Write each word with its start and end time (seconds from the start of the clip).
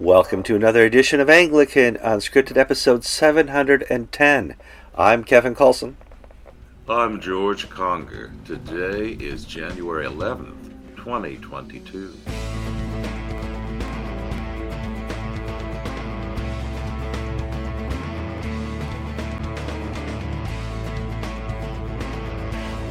Welcome 0.00 0.44
to 0.44 0.54
another 0.54 0.84
edition 0.84 1.18
of 1.18 1.28
Anglican 1.28 1.96
Unscripted, 1.96 2.56
episode 2.56 3.04
710. 3.04 4.54
I'm 4.96 5.24
Kevin 5.24 5.56
Kallsen. 5.56 5.96
I'm 6.88 7.20
George 7.20 7.68
Conger. 7.68 8.30
Today 8.44 9.16
is 9.18 9.44
January 9.44 10.06
11th, 10.06 10.54
2022. 10.94 12.14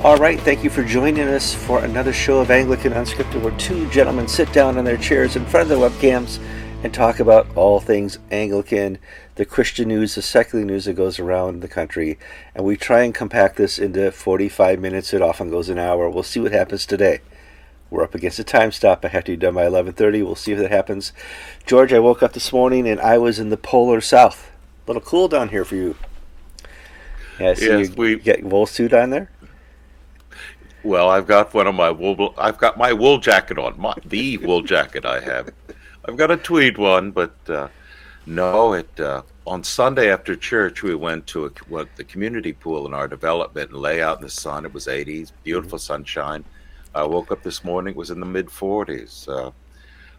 All 0.04 0.18
right, 0.18 0.40
thank 0.42 0.62
you 0.62 0.70
for 0.70 0.84
joining 0.84 1.30
us 1.30 1.54
for 1.54 1.86
another 1.86 2.12
show 2.12 2.40
of 2.40 2.52
Anglican 2.52 2.92
Unscripted, 2.92 3.42
where 3.42 3.58
two 3.58 3.90
gentlemen 3.92 4.28
sit 4.28 4.52
down 4.52 4.78
in 4.78 4.84
their 4.84 4.98
chairs 4.98 5.38
in 5.38 5.46
front 5.46 5.72
of 5.72 5.80
their 5.80 5.90
webcams 5.90 6.40
and 6.88 6.94
talk 6.94 7.20
about 7.20 7.46
all 7.58 7.82
things 7.82 8.18
Anglican, 8.32 8.98
the 9.36 9.44
Christian 9.44 9.90
news, 9.90 10.16
the 10.16 10.22
secular 10.22 10.64
news 10.64 10.86
that 10.86 10.94
goes 10.94 11.20
around 11.20 11.60
the 11.60 11.68
country. 11.68 12.18
And 12.56 12.66
we 12.66 12.78
try 12.78 13.02
and 13.02 13.14
compact 13.14 13.58
this 13.58 13.78
into 13.78 14.10
45 14.10 14.80
minutes. 14.80 15.14
It 15.14 15.22
often 15.22 15.50
goes 15.50 15.68
an 15.68 15.78
hour. 15.80 16.10
We'll 16.10 16.24
see 16.24 16.40
what 16.40 16.54
happens 16.54 16.86
today. 16.86 17.20
We're 17.90 18.04
up 18.06 18.16
against 18.16 18.40
a 18.40 18.44
time 18.46 18.72
stop. 18.72 19.04
I 19.04 19.10
have 19.10 19.26
to 19.26 19.34
be 19.34 19.36
done 19.36 19.56
by 19.56 19.66
11:30. 19.66 20.24
We'll 20.24 20.36
see 20.36 20.54
if 20.54 20.60
that 20.60 20.72
happens. 20.72 21.12
George, 21.66 21.92
I 21.92 22.00
woke 22.00 22.24
up 22.24 22.32
this 22.32 22.54
morning 22.54 22.88
and 22.88 23.02
I 23.02 23.18
was 23.18 23.38
in 23.38 23.50
the 23.50 23.58
polar 23.58 24.00
south. 24.00 24.50
A 24.86 24.92
little 24.92 25.02
cool 25.02 25.28
down 25.28 25.50
here 25.50 25.66
for 25.66 25.76
you. 25.76 25.96
Yeah, 27.38 27.54
so 27.54 27.66
Yes, 27.80 27.90
you 27.90 27.96
we- 27.98 28.16
get 28.16 28.46
wool 28.46 28.66
suit 28.66 28.94
on 28.94 29.10
there. 29.10 29.30
Well, 30.84 31.10
I've 31.10 31.28
got 31.28 31.54
one 31.54 31.68
of 31.68 31.76
my 31.76 31.92
wool. 31.92 32.34
I've 32.38 32.58
got 32.58 32.78
my 32.78 32.94
wool 32.94 33.18
jacket 33.18 33.58
on. 33.58 33.78
My, 33.78 33.94
the 34.06 34.38
wool 34.38 34.62
jacket 34.62 35.06
I 35.06 35.20
have. 35.20 35.52
I've 36.08 36.18
got 36.18 36.32
a 36.32 36.38
tweed 36.38 36.78
one, 36.78 37.12
but 37.12 37.36
uh, 37.50 37.68
no. 38.26 38.74
It 38.74 39.00
uh, 39.00 39.24
on 39.46 39.64
Sunday 39.64 40.12
after 40.12 40.36
church 40.36 40.84
we 40.84 40.96
went 40.96 41.28
to 41.28 41.46
a, 41.46 41.50
what, 41.68 41.94
the 41.96 42.04
community 42.04 42.54
pool 42.54 42.88
in 42.88 42.94
our 42.94 43.08
development 43.08 43.72
and 43.72 43.80
lay 43.80 44.02
out 44.02 44.18
in 44.18 44.24
the 44.24 44.30
sun. 44.30 44.66
It 44.66 44.74
was 44.74 44.88
80s, 44.88 45.32
beautiful 45.44 45.80
sunshine. 45.80 46.46
I 46.96 47.04
woke 47.04 47.32
up 47.32 47.44
this 47.44 47.64
morning. 47.64 47.92
It 47.92 47.98
was 47.98 48.12
in 48.12 48.20
the 48.20 48.26
mid 48.26 48.48
40s. 48.48 49.28
Uh, 49.28 49.52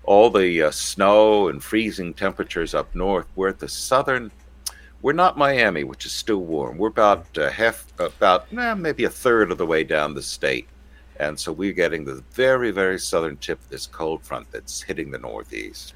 all 0.04 0.30
the 0.30 0.62
uh, 0.62 0.70
snow 0.70 1.48
and 1.48 1.62
freezing 1.62 2.14
temperatures 2.14 2.74
up 2.74 2.94
north. 2.94 3.26
We're 3.34 3.48
at 3.48 3.58
the 3.58 3.68
southern 3.68 4.30
we're 5.00 5.12
not 5.12 5.38
Miami, 5.38 5.84
which 5.84 6.06
is 6.06 6.12
still 6.12 6.42
warm. 6.42 6.78
We're 6.78 6.88
about 6.88 7.26
uh, 7.38 7.50
half, 7.50 7.86
about 7.98 8.52
maybe 8.52 9.04
a 9.04 9.10
third 9.10 9.52
of 9.52 9.58
the 9.58 9.66
way 9.66 9.84
down 9.84 10.14
the 10.14 10.22
state, 10.22 10.68
and 11.18 11.38
so 11.38 11.52
we're 11.52 11.72
getting 11.72 12.04
the 12.04 12.22
very, 12.32 12.70
very 12.70 12.98
southern 12.98 13.36
tip 13.38 13.60
of 13.60 13.68
this 13.68 13.86
cold 13.86 14.22
front 14.22 14.50
that's 14.52 14.82
hitting 14.82 15.10
the 15.10 15.18
northeast. 15.18 15.94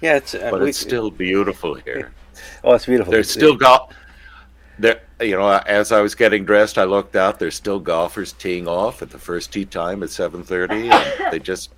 Yeah, 0.00 0.16
it's 0.16 0.34
uh, 0.34 0.48
But 0.50 0.62
we- 0.62 0.68
it's 0.70 0.78
still 0.78 1.10
beautiful 1.10 1.74
here. 1.74 2.12
oh, 2.64 2.74
it's 2.74 2.86
beautiful. 2.86 3.10
There's 3.12 3.26
It's- 3.34 3.34
still 3.34 3.56
golf. 3.56 3.92
There, 4.76 5.00
you 5.20 5.36
know, 5.36 5.48
as 5.48 5.92
I 5.92 6.00
was 6.00 6.16
getting 6.16 6.44
dressed, 6.44 6.78
I 6.78 6.84
looked 6.84 7.14
out. 7.14 7.38
There's 7.38 7.54
still 7.54 7.78
golfers 7.78 8.32
teeing 8.32 8.66
off 8.66 9.02
at 9.02 9.10
the 9.10 9.18
first 9.20 9.52
tee 9.52 9.64
time 9.64 10.02
at 10.02 10.08
7:30, 10.08 11.30
they 11.30 11.38
just, 11.38 11.70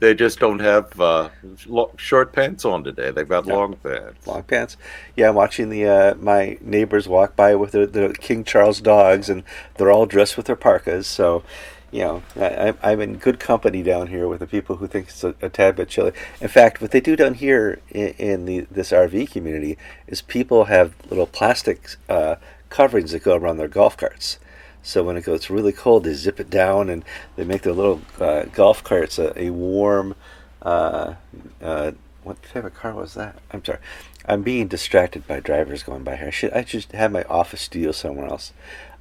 they 0.00 0.14
just 0.14 0.40
don't 0.40 0.58
have 0.58 1.00
uh, 1.00 1.28
lo- 1.66 1.92
short 1.96 2.32
pants 2.32 2.64
on 2.64 2.82
today. 2.82 3.12
They've 3.12 3.28
got 3.28 3.46
Yeah. 3.46 3.54
long 3.54 3.76
pants. 3.76 4.26
long 4.26 4.42
pants. 4.42 4.76
Yeah, 5.14 5.28
I'm 5.28 5.36
watching 5.36 5.68
the 5.70 5.84
uh, 5.86 6.14
my 6.16 6.58
neighbors 6.60 7.06
walk 7.06 7.36
by 7.36 7.54
with 7.54 7.70
their, 7.70 7.86
their 7.86 8.12
King 8.12 8.42
Charles 8.42 8.80
dogs, 8.80 9.28
and 9.30 9.44
they're 9.76 9.92
all 9.92 10.06
dressed 10.06 10.36
with 10.36 10.46
their 10.46 10.56
parkas. 10.56 11.06
So, 11.06 11.44
you 11.90 12.00
know, 12.00 12.22
I, 12.36 12.74
I'm- 12.82 13.00
in 13.00 13.16
good 13.16 13.38
company 13.40 13.82
down 13.82 14.08
here 14.08 14.28
with 14.28 14.40
the 14.40 14.46
people 14.46 14.76
who 14.76 14.86
think 14.86 15.08
it's 15.08 15.24
a, 15.24 15.34
a 15.40 15.48
tad 15.48 15.76
bit 15.76 15.88
chilly. 15.88 16.12
In 16.40 16.48
fact, 16.48 16.80
what 16.80 16.90
they 16.90 17.00
do 17.00 17.16
down 17.16 17.34
here 17.34 17.80
in, 17.90 18.08
in 18.18 18.44
the 18.44 18.66
this 18.70 18.90
RV 18.92 19.30
community 19.30 19.78
is 20.06 20.20
people 20.20 20.64
have 20.64 20.94
little 21.08 21.26
plastic 21.26 21.96
uh, 22.08 22.36
coverings 22.68 23.12
that 23.12 23.22
go 23.22 23.36
around 23.36 23.56
their 23.56 23.68
golf 23.68 23.96
carts. 23.96 24.38
So 24.82 25.02
when 25.02 25.16
it 25.16 25.24
gets 25.24 25.50
really 25.50 25.72
cold, 25.72 26.04
they 26.04 26.14
zip 26.14 26.40
it 26.40 26.50
down 26.50 26.88
and 26.88 27.04
they 27.36 27.44
make 27.44 27.62
their 27.62 27.72
little 27.72 28.00
uh, 28.20 28.44
golf 28.44 28.82
carts 28.84 29.18
a, 29.18 29.38
a 29.40 29.50
warm. 29.50 30.14
Uh, 30.62 31.14
uh, 31.62 31.92
what 32.22 32.42
type 32.42 32.64
of 32.64 32.74
car 32.74 32.94
was 32.94 33.14
that? 33.14 33.36
I'm 33.50 33.64
sorry. 33.64 33.78
I'm 34.26 34.42
being 34.42 34.68
distracted 34.68 35.26
by 35.26 35.40
drivers 35.40 35.82
going 35.82 36.04
by 36.04 36.16
here. 36.16 36.26
I 36.28 36.30
should 36.30 36.52
I 36.52 36.64
should 36.64 36.84
have 36.92 37.10
my 37.12 37.22
office 37.24 37.62
studio 37.62 37.92
somewhere 37.92 38.26
else. 38.26 38.52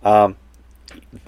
Um, 0.03 0.38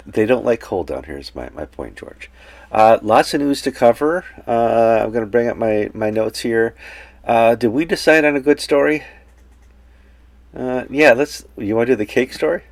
they 0.06 0.26
don't 0.26 0.44
like 0.44 0.60
cold 0.60 0.88
down 0.88 1.04
here. 1.04 1.18
Is 1.18 1.34
my, 1.34 1.48
my 1.50 1.64
point, 1.64 1.96
George. 1.96 2.30
Uh, 2.72 2.98
lots 3.02 3.34
of 3.34 3.40
news 3.40 3.62
to 3.62 3.72
cover. 3.72 4.24
Uh, 4.46 5.02
I'm 5.02 5.10
going 5.10 5.24
to 5.24 5.30
bring 5.30 5.48
up 5.48 5.56
my, 5.56 5.90
my 5.92 6.10
notes 6.10 6.40
here. 6.40 6.74
Uh, 7.24 7.54
did 7.54 7.68
we 7.68 7.84
decide 7.84 8.24
on 8.24 8.36
a 8.36 8.40
good 8.40 8.60
story? 8.60 9.04
Uh, 10.54 10.84
yeah, 10.88 11.12
let's. 11.12 11.44
You 11.56 11.76
want 11.76 11.88
to 11.88 11.92
do 11.92 11.96
the 11.96 12.06
cake 12.06 12.32
story? 12.32 12.62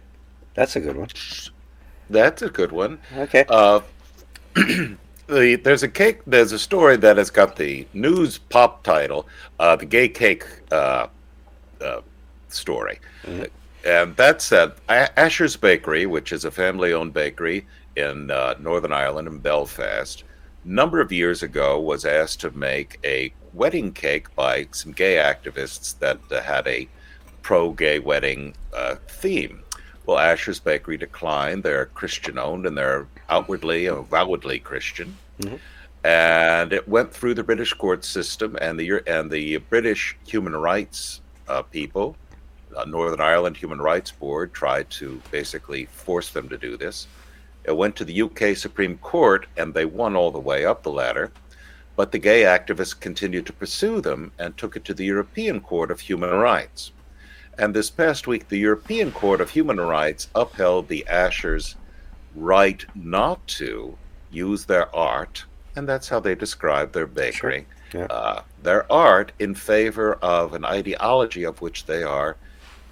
That's 0.55 0.75
a 0.77 0.81
good 0.81 0.97
one. 0.97 1.09
That's 2.11 2.43
a 2.43 2.49
good 2.49 2.73
one. 2.73 2.99
Okay. 3.17 3.45
Uh, 3.49 3.81
the, 4.55 5.61
there's 5.63 5.83
a 5.83 5.89
cake. 5.89 6.21
There's 6.27 6.53
a 6.53 6.59
story 6.59 6.97
that 6.97 7.17
has 7.17 7.31
got 7.31 7.57
the 7.57 7.87
news 7.93 8.39
pop 8.39 8.83
title, 8.83 9.29
uh, 9.61 9.77
"The 9.77 9.87
Gay 9.87 10.09
Cake 10.09 10.45
uh, 10.73 11.07
uh, 11.81 12.01
Story," 12.49 12.99
and 13.89 14.15
that 14.17 14.43
said, 14.43 14.73
Ashers 14.89 15.59
Bakery, 15.59 16.05
which 16.05 16.31
is 16.33 16.45
a 16.45 16.51
family-owned 16.51 17.15
bakery 17.15 17.67
in 17.97 18.31
uh, 18.31 18.55
Northern 18.61 18.93
Ireland 18.93 19.29
in 19.29 19.39
Belfast. 19.39 20.23
a 20.23 20.69
Number 20.69 21.01
of 21.01 21.11
years 21.11 21.43
ago, 21.43 21.81
was 21.81 22.05
asked 22.05 22.41
to 22.41 22.51
make 22.51 22.99
a 23.03 23.33
wedding 23.55 23.93
cake 23.93 24.35
by 24.35 24.69
some 24.73 24.93
gay 24.93 25.17
activists 25.17 25.99
that 26.01 26.19
uh, 26.31 26.43
had 26.43 26.67
a 26.67 26.87
pro-gay 27.41 27.99
wedding 27.99 28.55
uh, 28.77 28.97
theme. 29.09 29.63
Well, 30.05 30.19
Ashers 30.19 30.63
Bakery 30.63 30.99
declined. 30.99 31.63
They're 31.63 31.87
Christian 31.87 32.39
owned 32.39 32.67
and 32.67 32.77
they're 32.77 33.07
outwardly, 33.31 33.87
and 33.87 33.99
avowedly 33.99 34.59
Christian. 34.59 35.17
Mhm. 35.41 35.59
And 36.05 36.73
it 36.73 36.87
went 36.87 37.13
through 37.13 37.35
the 37.35 37.43
British 37.43 37.73
court 37.73 38.05
system 38.05 38.57
and 38.61 38.79
the 38.79 39.03
and 39.07 39.31
the 39.31 39.57
British 39.59 40.17
human 40.27 40.55
rights 40.55 41.21
uh, 41.49 41.63
people, 41.63 42.17
Northern 42.87 43.21
Ireland 43.21 43.57
Human 43.57 43.81
Rights 43.81 44.11
Board, 44.11 44.53
tried 44.53 44.89
to 44.91 45.21
basically 45.31 45.87
force 45.87 46.31
them 46.31 46.49
to 46.49 46.59
do 46.59 46.77
this. 46.77 47.07
It 47.65 47.77
went 47.77 47.97
to 47.97 48.05
the 48.05 48.23
UK 48.23 48.57
Supreme 48.57 48.99
Court 48.99 49.47
and 49.57 49.75
they 49.75 49.85
won 49.85 50.17
all 50.17 50.31
the 50.31 50.39
way 50.39 50.65
up 50.65 50.83
the 50.83 50.91
ladder. 50.91 51.31
But 51.97 52.13
the 52.13 52.19
gay 52.19 52.43
activists 52.43 52.99
continued 52.99 53.47
to 53.47 53.53
pursue 53.53 54.01
them 54.01 54.33
and 54.39 54.57
took 54.57 54.77
it 54.77 54.85
to 54.87 54.95
the 54.95 55.05
European 55.05 55.61
Court 55.61 55.91
of 55.91 56.01
Human 56.01 56.31
Rights. 56.31 56.93
And 57.59 57.75
this 57.75 57.91
past 57.91 58.29
week, 58.29 58.49
the 58.49 58.59
European 58.59 59.11
Court 59.11 59.41
of 59.41 59.51
Human 59.51 59.81
Rights 59.81 60.29
upheld 60.35 60.87
the 60.87 61.05
Ashers' 61.11 61.75
right 62.37 62.85
not 62.95 63.45
to 63.49 63.99
use 64.31 64.65
their 64.65 64.95
art, 64.95 65.45
and 65.75 65.89
that's 65.89 66.09
how 66.09 66.21
they 66.21 66.37
describe 66.37 66.93
their 66.93 67.07
bakery, 67.07 67.67
Yeah. 67.93 68.05
uh, 68.05 68.43
their 68.63 68.91
art 68.93 69.33
in 69.41 69.55
favor 69.57 70.15
of 70.23 70.55
an 70.55 70.65
ideology 70.65 71.43
of 71.43 71.61
which 71.61 71.87
they 71.87 72.05
are 72.05 72.37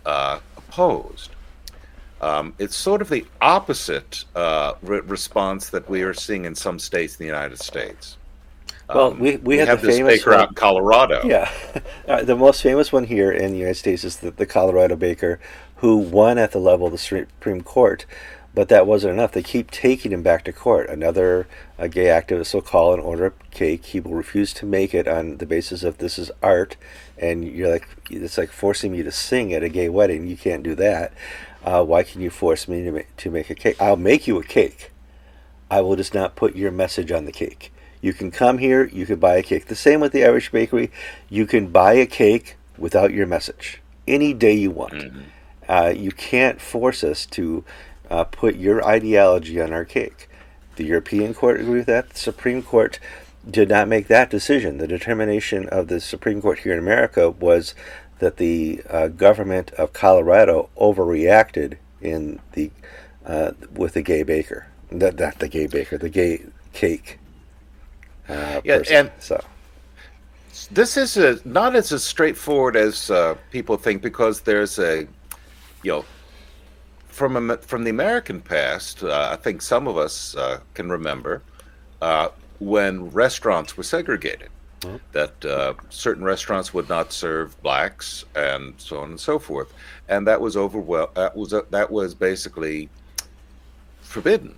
uh, 0.06 0.38
opposed. 0.56 1.30
Um, 2.22 2.54
it's 2.58 2.74
sort 2.74 3.02
of 3.02 3.10
the 3.10 3.26
opposite 3.42 4.24
uh, 4.34 4.72
re- 4.82 5.00
response 5.00 5.68
that 5.70 5.88
we 5.90 6.02
are 6.02 6.14
seeing 6.14 6.46
in 6.46 6.54
some 6.54 6.78
states 6.78 7.16
in 7.16 7.24
the 7.24 7.26
United 7.26 7.58
States. 7.60 8.16
Well, 8.88 9.08
Um, 9.12 9.18
we- 9.18 9.36
we 9.36 9.58
had 9.58 9.68
have 9.68 9.82
the 9.82 9.88
this 9.88 9.96
famous 9.98 10.18
baker 10.18 10.30
one- 10.30 10.40
out 10.40 10.48
in 10.50 10.54
Colorado. 10.54 11.20
Yeah, 11.26 11.50
uh, 12.08 12.22
the 12.22 12.36
most 12.36 12.62
famous 12.62 12.90
one 12.92 13.04
here 13.04 13.30
in 13.30 13.52
the 13.52 13.58
United 13.58 13.74
States 13.78 14.02
is 14.04 14.16
the, 14.18 14.30
the 14.30 14.46
Colorado 14.46 14.96
baker 14.96 15.38
who 15.76 15.96
won 15.98 16.38
at 16.38 16.52
the 16.52 16.58
level 16.58 16.86
of 16.86 16.92
the 16.92 16.98
Supreme 16.98 17.60
Court, 17.60 18.06
but 18.54 18.68
that 18.70 18.86
wasn't 18.86 19.12
enough. 19.12 19.32
They 19.32 19.42
keep 19.42 19.70
taking 19.70 20.10
him 20.12 20.22
back 20.22 20.44
to 20.44 20.52
court. 20.52 20.88
Another 20.88 21.46
uh, 21.78 21.88
gay 21.88 22.06
activist 22.06 22.54
will 22.54 22.62
call 22.62 22.94
and 22.94 23.02
order 23.02 23.26
a 23.26 23.32
cake. 23.50 23.84
He 23.84 24.00
will 24.00 24.14
refuse 24.14 24.54
to 24.54 24.64
make 24.64 24.94
it 24.94 25.06
on 25.06 25.36
the 25.36 25.44
basis 25.44 25.82
of 25.82 25.98
this 25.98 26.18
is 26.18 26.30
art, 26.42 26.76
and 27.18 27.44
you're 27.44 27.70
like, 27.70 27.88
it's 28.10 28.38
like 28.38 28.50
forcing 28.50 28.92
me 28.92 29.02
to 29.02 29.12
sing 29.12 29.52
at 29.54 29.62
a 29.62 29.68
gay 29.68 29.88
wedding. 29.88 30.26
You 30.26 30.36
can't 30.36 30.62
do 30.62 30.74
that. 30.76 31.12
Uh, 31.64 31.84
why 31.84 32.02
can 32.02 32.20
you 32.20 32.30
force 32.30 32.68
me 32.68 32.82
to 32.84 32.92
make, 32.92 33.16
to 33.16 33.30
make 33.30 33.50
a 33.50 33.54
cake? 33.54 33.76
I'll 33.80 33.96
make 33.96 34.26
you 34.26 34.38
a 34.38 34.44
cake. 34.44 34.92
I 35.70 35.80
will 35.80 35.96
just 35.96 36.14
not 36.14 36.36
put 36.36 36.54
your 36.54 36.70
message 36.70 37.10
on 37.10 37.24
the 37.24 37.32
cake. 37.32 37.72
You 38.00 38.12
can 38.12 38.30
come 38.30 38.58
here, 38.58 38.84
you 38.84 39.06
can 39.06 39.18
buy 39.18 39.36
a 39.36 39.42
cake. 39.42 39.66
The 39.66 39.74
same 39.74 40.00
with 40.00 40.12
the 40.12 40.24
Irish 40.24 40.52
bakery. 40.52 40.92
You 41.28 41.46
can 41.46 41.68
buy 41.68 41.94
a 41.94 42.06
cake 42.06 42.56
without 42.78 43.12
your 43.12 43.26
message 43.26 43.80
any 44.06 44.32
day 44.32 44.52
you 44.52 44.70
want. 44.70 44.94
Uh, 45.68 45.92
you 45.96 46.12
can't 46.12 46.60
force 46.60 47.02
us 47.02 47.26
to 47.26 47.64
uh, 48.10 48.24
put 48.24 48.54
your 48.56 48.86
ideology 48.86 49.60
on 49.60 49.72
our 49.72 49.84
cake. 49.84 50.28
The 50.76 50.84
European 50.84 51.34
Court 51.34 51.60
agreed 51.60 51.78
with 51.78 51.86
that. 51.86 52.10
The 52.10 52.18
Supreme 52.18 52.62
Court 52.62 53.00
did 53.48 53.68
not 53.68 53.88
make 53.88 54.08
that 54.08 54.30
decision. 54.30 54.78
The 54.78 54.88
determination 54.88 55.68
of 55.68 55.88
the 55.88 56.00
Supreme 56.00 56.42
Court 56.42 56.60
here 56.60 56.72
in 56.72 56.78
America 56.78 57.30
was 57.30 57.74
that 58.18 58.38
the 58.38 58.82
uh, 58.90 59.08
government 59.08 59.70
of 59.72 59.92
Colorado 59.92 60.68
overreacted 60.76 61.76
in 62.00 62.40
the 62.52 62.70
uh, 63.24 63.52
with 63.72 63.94
the 63.94 64.02
gay 64.02 64.22
baker. 64.22 64.66
Not, 64.90 65.18
not 65.18 65.38
the 65.40 65.48
gay 65.48 65.66
baker, 65.66 65.98
the 65.98 66.08
gay 66.08 66.44
cake. 66.72 67.18
Uh, 68.28 68.60
Yeah, 68.64 68.78
person. 68.78 68.96
and- 68.96 69.10
so 69.18 69.44
this 70.70 70.96
is 70.96 71.16
a, 71.16 71.38
not 71.44 71.76
as, 71.76 71.92
as 71.92 72.02
straightforward 72.04 72.76
as 72.76 73.10
uh, 73.10 73.34
people 73.50 73.76
think 73.76 74.02
because 74.02 74.40
there's 74.42 74.78
a, 74.78 75.06
you 75.82 75.92
know, 75.92 76.04
from 77.08 77.50
a, 77.50 77.56
from 77.58 77.84
the 77.84 77.90
American 77.90 78.40
past, 78.40 79.02
uh, 79.02 79.28
I 79.32 79.36
think 79.36 79.62
some 79.62 79.86
of 79.88 79.96
us 79.96 80.34
uh, 80.36 80.60
can 80.74 80.90
remember 80.90 81.42
uh, 82.02 82.28
when 82.58 83.10
restaurants 83.10 83.76
were 83.76 83.82
segregated. 83.82 84.48
Mm-hmm. 84.80 84.96
That 85.12 85.44
uh, 85.44 85.74
certain 85.88 86.22
restaurants 86.22 86.74
would 86.74 86.88
not 86.88 87.12
serve 87.12 87.60
blacks, 87.62 88.24
and 88.34 88.74
so 88.76 88.98
on 88.98 89.10
and 89.10 89.20
so 89.20 89.38
forth, 89.38 89.72
and 90.08 90.26
that 90.26 90.40
was 90.40 90.54
overwhel- 90.54 91.14
That 91.14 91.34
was 91.34 91.54
that 91.70 91.90
was 91.90 92.14
basically 92.14 92.90
forbidden. 94.02 94.54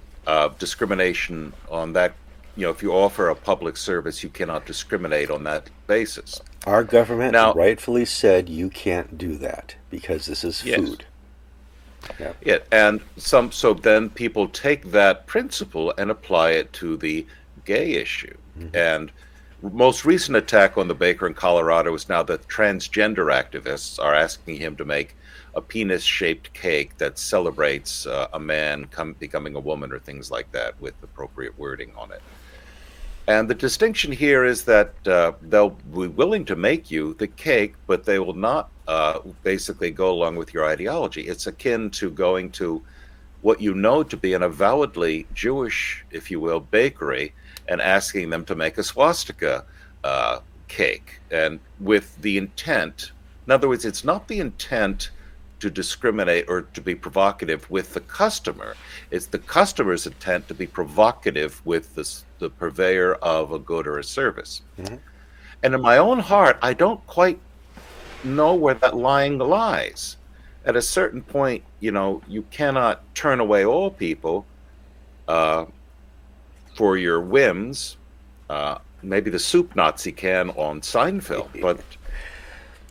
discrimination 0.58 1.52
on 1.70 1.92
that 1.92 2.12
you 2.58 2.64
know, 2.64 2.70
if 2.70 2.82
you 2.82 2.92
offer 2.92 3.28
a 3.28 3.36
public 3.36 3.76
service, 3.76 4.24
you 4.24 4.28
cannot 4.28 4.66
discriminate 4.66 5.30
on 5.30 5.44
that 5.44 5.70
basis. 5.86 6.40
Our 6.66 6.82
government 6.82 7.32
now, 7.32 7.54
rightfully 7.54 8.04
said 8.04 8.48
you 8.48 8.68
can't 8.68 9.16
do 9.16 9.36
that 9.36 9.76
because 9.90 10.26
this 10.26 10.42
is 10.42 10.64
yes. 10.64 10.80
food. 10.80 11.04
Yeah. 12.18 12.32
yeah, 12.44 12.58
and 12.72 13.00
some 13.16 13.52
so 13.52 13.74
then 13.74 14.10
people 14.10 14.48
take 14.48 14.90
that 14.90 15.26
principle 15.26 15.94
and 15.98 16.10
apply 16.10 16.50
it 16.50 16.72
to 16.74 16.96
the 16.96 17.26
gay 17.74 17.88
issue. 18.04 18.36
Mm-hmm. 18.58 18.76
And 18.76 19.12
most 19.62 20.04
recent 20.04 20.36
attack 20.36 20.78
on 20.78 20.88
the 20.88 20.94
baker 20.94 21.26
in 21.26 21.34
Colorado 21.34 21.92
is 21.94 22.08
now 22.08 22.22
that 22.24 22.48
transgender 22.48 23.26
activists 23.42 24.02
are 24.02 24.14
asking 24.14 24.56
him 24.56 24.76
to 24.76 24.84
make 24.84 25.16
a 25.54 25.60
penis-shaped 25.60 26.52
cake 26.54 26.96
that 26.98 27.18
celebrates 27.18 28.06
uh, 28.06 28.28
a 28.32 28.38
man 28.38 28.86
come, 28.96 29.14
becoming 29.14 29.54
a 29.56 29.60
woman 29.60 29.92
or 29.92 29.98
things 29.98 30.30
like 30.30 30.50
that 30.52 30.80
with 30.80 30.94
appropriate 31.02 31.58
wording 31.58 31.92
on 31.96 32.12
it. 32.12 32.22
And 33.26 33.50
the 33.50 33.54
distinction 33.54 34.10
here 34.12 34.44
is 34.44 34.64
that 34.64 34.92
uh, 35.06 35.32
they'll 35.42 35.76
be 36.00 36.06
willing 36.06 36.44
to 36.46 36.56
make 36.56 36.90
you 36.90 37.14
the 37.14 37.26
cake, 37.26 37.74
but 37.86 38.04
they 38.04 38.18
will 38.18 38.40
not 38.50 38.70
uh, 38.86 39.18
basically 39.42 39.90
go 39.90 40.10
along 40.10 40.36
with 40.36 40.54
your 40.54 40.64
ideology. 40.64 41.22
It's 41.32 41.46
akin 41.46 41.90
to 42.00 42.10
going 42.10 42.52
to 42.52 42.80
what 43.42 43.60
you 43.60 43.74
know 43.74 44.02
to 44.02 44.16
be 44.16 44.32
an 44.34 44.42
avowedly 44.42 45.26
Jewish, 45.34 46.04
if 46.10 46.30
you 46.30 46.40
will, 46.40 46.60
bakery 46.60 47.34
and 47.68 47.80
asking 47.80 48.30
them 48.30 48.44
to 48.46 48.54
make 48.54 48.78
a 48.78 48.82
swastika 48.82 49.64
uh, 50.04 50.40
cake. 50.68 51.20
And 51.30 51.60
with 51.80 52.20
the 52.22 52.38
intent, 52.38 53.12
in 53.46 53.52
other 53.52 53.68
words, 53.68 53.84
it's 53.84 54.04
not 54.04 54.28
the 54.28 54.40
intent 54.40 55.10
to 55.60 55.70
discriminate 55.70 56.44
or 56.48 56.62
to 56.62 56.80
be 56.80 56.94
provocative 56.94 57.68
with 57.70 57.94
the 57.94 58.00
customer. 58.00 58.76
It's 59.10 59.26
the 59.26 59.38
customer's 59.38 60.06
intent 60.06 60.46
to 60.48 60.54
be 60.54 60.66
provocative 60.66 61.60
with 61.64 61.94
the, 61.94 62.08
the 62.38 62.50
purveyor 62.50 63.14
of 63.14 63.52
a 63.52 63.58
good 63.58 63.86
or 63.86 63.98
a 63.98 64.04
service. 64.04 64.62
Mm-hmm. 64.78 64.96
And 65.62 65.74
in 65.74 65.80
my 65.82 65.98
own 65.98 66.20
heart, 66.20 66.58
I 66.62 66.74
don't 66.74 67.04
quite 67.06 67.40
know 68.22 68.54
where 68.54 68.74
that 68.74 68.96
line 68.96 69.38
lies. 69.38 70.16
At 70.64 70.76
a 70.76 70.82
certain 70.82 71.22
point, 71.22 71.64
you 71.80 71.90
know, 71.90 72.22
you 72.28 72.42
cannot 72.50 73.02
turn 73.14 73.40
away 73.40 73.64
all 73.64 73.90
people 73.90 74.46
uh, 75.26 75.64
for 76.78 76.96
your 76.96 77.20
whims. 77.20 77.96
Uh, 78.48 78.78
maybe 79.02 79.30
the 79.30 79.38
soup 79.38 79.74
Nazi 79.74 80.12
can 80.12 80.50
on 80.50 80.80
Seinfeld, 80.80 81.48
but 81.60 81.80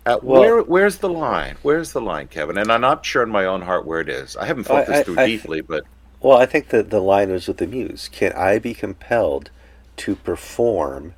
uh, 0.05 0.19
well, 0.21 0.41
where 0.41 0.61
where's 0.61 0.97
the 0.97 1.09
line? 1.09 1.55
Where's 1.61 1.93
the 1.93 2.01
line, 2.01 2.27
Kevin? 2.27 2.57
And 2.57 2.69
I'm 2.69 2.81
not 2.81 3.05
sure 3.05 3.23
in 3.23 3.29
my 3.29 3.45
own 3.45 3.61
heart 3.61 3.85
where 3.85 4.01
it 4.01 4.09
is. 4.09 4.35
I 4.35 4.45
haven't 4.45 4.65
thought 4.65 4.89
I, 4.89 4.91
this 4.91 5.05
through 5.05 5.19
I, 5.19 5.25
deeply, 5.25 5.61
but 5.61 5.85
well, 6.19 6.37
I 6.37 6.45
think 6.45 6.67
that 6.69 6.89
the 6.89 6.99
line 6.99 7.29
is 7.29 7.47
with 7.47 7.57
the 7.57 7.67
muse. 7.67 8.09
Can 8.09 8.33
I 8.33 8.59
be 8.59 8.73
compelled 8.73 9.51
to 9.97 10.17
perform 10.17 11.13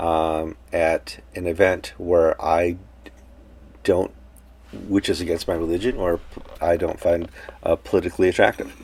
um, 0.00 0.56
at 0.72 1.22
an 1.36 1.46
event 1.46 1.92
where 1.96 2.40
I 2.42 2.76
don't, 3.84 4.10
which 4.72 5.08
is 5.08 5.20
against 5.20 5.46
my 5.46 5.54
religion, 5.54 5.96
or 5.96 6.18
I 6.60 6.76
don't 6.76 6.98
find 6.98 7.28
uh, 7.62 7.76
politically 7.76 8.28
attractive? 8.28 8.74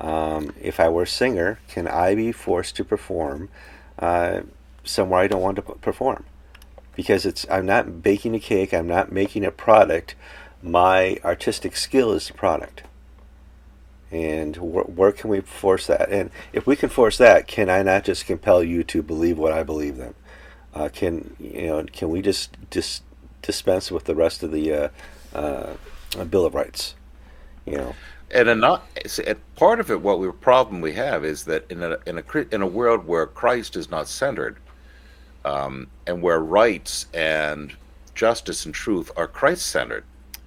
Um, 0.00 0.52
if 0.60 0.78
I 0.78 0.88
were 0.88 1.04
a 1.04 1.06
singer, 1.06 1.58
can 1.68 1.86
I 1.86 2.14
be 2.14 2.32
forced 2.32 2.76
to 2.76 2.84
perform 2.84 3.48
uh, 3.98 4.42
somewhere 4.84 5.20
I 5.20 5.26
don't 5.26 5.42
want 5.42 5.56
to 5.56 5.62
perform? 5.62 6.24
because 6.96 7.26
it's 7.26 7.46
I'm 7.48 7.66
not 7.66 8.02
baking 8.02 8.34
a 8.34 8.40
cake, 8.40 8.74
I'm 8.74 8.88
not 8.88 9.12
making 9.12 9.44
a 9.44 9.52
product. 9.52 10.16
My 10.62 11.18
artistic 11.22 11.76
skill 11.76 12.12
is 12.12 12.26
the 12.26 12.32
product. 12.32 12.82
And 14.10 14.56
wh- 14.56 14.88
where 14.96 15.12
can 15.12 15.28
we 15.30 15.40
force 15.42 15.86
that? 15.86 16.10
And 16.10 16.30
if 16.52 16.66
we 16.66 16.74
can 16.74 16.88
force 16.88 17.18
that, 17.18 17.46
can 17.46 17.68
I 17.68 17.82
not 17.82 18.04
just 18.04 18.26
compel 18.26 18.64
you 18.64 18.82
to 18.84 19.02
believe 19.02 19.36
what 19.38 19.52
I 19.52 19.62
believe 19.62 19.98
then? 19.98 20.14
Uh, 20.74 20.88
can 20.92 21.36
you 21.38 21.66
know? 21.66 21.84
Can 21.84 22.08
we 22.08 22.22
just 22.22 22.56
dis- 22.70 23.02
dispense 23.42 23.90
with 23.92 24.04
the 24.04 24.14
rest 24.14 24.42
of 24.42 24.50
the 24.50 24.72
uh, 24.72 24.88
uh, 25.34 25.74
Bill 26.24 26.46
of 26.46 26.54
Rights? 26.54 26.94
You 27.66 27.76
know. 27.76 27.94
And 28.30 28.48
a 28.48 28.54
not 28.54 28.86
part 29.54 29.78
of 29.80 29.90
it, 29.90 30.00
what 30.00 30.18
we 30.18 30.30
problem 30.32 30.80
we 30.80 30.92
have 30.94 31.24
is 31.24 31.44
that 31.44 31.64
in 31.70 31.82
a 31.82 31.98
in 32.06 32.18
a 32.18 32.54
in 32.54 32.62
a 32.62 32.66
world 32.66 33.06
where 33.06 33.26
Christ 33.26 33.76
is 33.76 33.90
not 33.90 34.08
centered, 34.08 34.58
um, 35.44 35.86
and 36.06 36.22
where 36.22 36.40
rights 36.40 37.06
and 37.14 37.72
justice 38.14 38.66
and 38.66 38.74
truth 38.74 39.12
are 39.16 39.28
Christ 39.28 39.66
centered, 39.66 40.04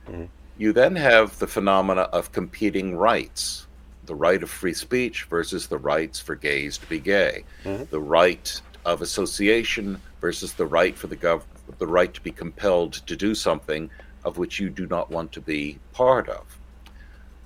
mm-hmm. 0.08 0.26
you 0.58 0.74
then 0.74 0.96
have 0.98 1.40
the 1.40 1.48
phenomena 1.48 2.02
of 2.02 2.31
competing 2.31 2.98
rights 2.98 3.68
the 4.10 4.16
right 4.16 4.42
of 4.42 4.50
free 4.50 4.74
speech 4.74 5.26
versus 5.26 5.68
the 5.68 5.78
rights 5.78 6.20
for 6.20 6.34
gays 6.34 6.80
to 6.80 6.86
be 6.88 7.00
gay, 7.00 7.44
mm-hmm. 7.64 7.84
the 7.92 8.00
right 8.00 8.60
of 8.84 9.04
association 9.04 10.02
versus 10.20 10.54
the 10.54 10.66
right 10.66 10.98
for 10.98 11.06
the 11.06 11.16
gov- 11.16 11.44
the 11.78 11.86
right 11.86 12.12
to 12.14 12.22
be 12.22 12.31
compelled 12.31 12.94
to 12.94 13.16
do 13.16 13.36
something 13.36 13.88
of 14.26 14.40
which 14.40 14.60
you 14.60 14.68
do 14.68 14.88
not 14.88 15.12
want 15.12 15.31
to 15.31 15.40
be 15.40 15.78
part 15.94 16.28
of. 16.28 16.58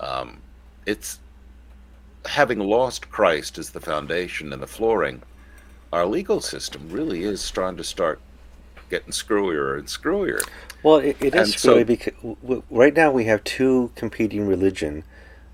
Um, 0.04 0.42
it's 0.86 1.20
having 2.26 2.60
lost 2.60 3.10
Christ 3.10 3.58
as 3.58 3.72
the 3.72 3.80
foundation 3.80 4.54
and 4.54 4.62
the 4.62 4.68
flooring 4.68 5.22
our 5.94 6.08
legal 6.08 6.42
system 6.42 6.90
really 6.90 7.24
is 7.24 7.50
trying 7.52 7.78
to 7.78 7.84
start 7.84 8.20
getting 8.90 9.12
screwier 9.12 9.78
and 9.78 9.88
screwier. 9.88 10.42
Well, 10.82 10.98
it, 10.98 11.18
it 11.22 11.36
is 11.36 11.54
screwy 11.54 11.82
so, 11.82 11.86
because 11.86 12.14
w- 12.42 12.64
right 12.72 12.96
now 12.96 13.12
we 13.12 13.26
have 13.26 13.44
two 13.44 13.92
competing 13.96 14.48
religion 14.48 15.04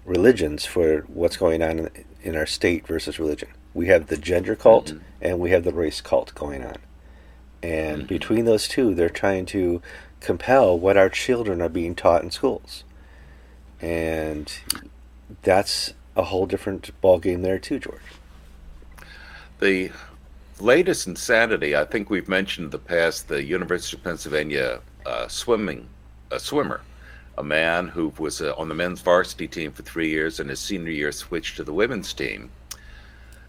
religions 0.05 0.65
for 0.65 1.01
what's 1.01 1.35
going 1.35 1.61
on 1.61 1.79
in, 1.79 1.89
in 2.23 2.35
our 2.37 2.45
state 2.45 2.87
versus 2.87 3.19
religion. 3.19 3.49
We 3.73 3.87
have 3.87 4.07
the 4.07 4.17
gender 4.17 4.55
cult 4.55 4.87
mm-hmm. 4.87 5.03
and 5.21 5.39
we 5.39 5.51
have 5.51 5.65
the 5.65 5.73
race 5.73 5.99
cult 5.99 6.33
going 6.33 6.63
on. 6.63 6.77
And 7.61 7.99
mm-hmm. 7.99 8.07
between 8.07 8.45
those 8.45 8.67
two, 8.67 8.95
they're 8.95 9.09
trying 9.09 9.45
to 9.47 9.81
compel 10.21 10.79
what 10.79 10.95
our 10.95 11.09
children 11.09 11.61
are 11.61 11.69
being 11.69 11.95
taught 11.95 12.23
in 12.23 12.31
schools. 12.31 12.85
And 13.81 14.51
that's 15.41 15.93
a 16.15 16.23
whole 16.23 16.45
different 16.45 16.91
ballgame 17.01 17.41
there 17.41 17.59
too, 17.59 17.79
George. 17.79 18.01
The 19.59 19.91
latest 20.59 21.07
insanity, 21.07 21.75
I 21.75 21.85
think 21.85 22.09
we've 22.09 22.29
mentioned 22.29 22.65
in 22.65 22.71
the 22.71 22.79
past 22.79 23.27
the 23.27 23.43
University 23.43 23.97
of 23.97 24.03
Pennsylvania 24.03 24.81
uh, 25.05 25.27
swimming 25.27 25.87
a 26.31 26.39
swimmer, 26.39 26.81
a 27.37 27.43
man 27.43 27.87
who 27.87 28.13
was 28.17 28.41
uh, 28.41 28.53
on 28.57 28.69
the 28.69 28.75
men's 28.75 29.01
varsity 29.01 29.47
team 29.47 29.71
for 29.71 29.83
three 29.83 30.09
years 30.09 30.39
and 30.39 30.49
his 30.49 30.59
senior 30.59 30.91
year 30.91 31.11
switched 31.11 31.57
to 31.57 31.63
the 31.63 31.73
women's 31.73 32.13
team. 32.13 32.51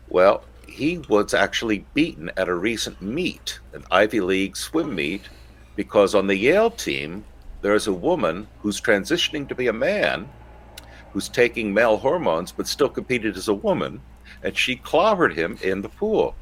Well, 0.08 0.44
he 0.68 0.98
was 1.08 1.34
actually 1.34 1.84
beaten 1.94 2.30
at 2.36 2.48
a 2.48 2.54
recent 2.54 3.02
meet, 3.02 3.58
an 3.72 3.84
Ivy 3.90 4.20
League 4.20 4.56
swim 4.56 4.94
meet, 4.94 5.28
because 5.76 6.14
on 6.14 6.26
the 6.26 6.36
Yale 6.36 6.70
team 6.70 7.24
there 7.62 7.74
is 7.74 7.86
a 7.86 7.92
woman 7.92 8.46
who's 8.60 8.80
transitioning 8.80 9.48
to 9.48 9.54
be 9.54 9.68
a 9.68 9.72
man, 9.72 10.28
who's 11.12 11.28
taking 11.28 11.74
male 11.74 11.96
hormones 11.96 12.52
but 12.52 12.66
still 12.66 12.88
competed 12.88 13.36
as 13.36 13.48
a 13.48 13.54
woman, 13.54 14.00
and 14.42 14.56
she 14.56 14.76
clobbered 14.76 15.34
him 15.34 15.58
in 15.62 15.82
the 15.82 15.88
pool. 15.88 16.34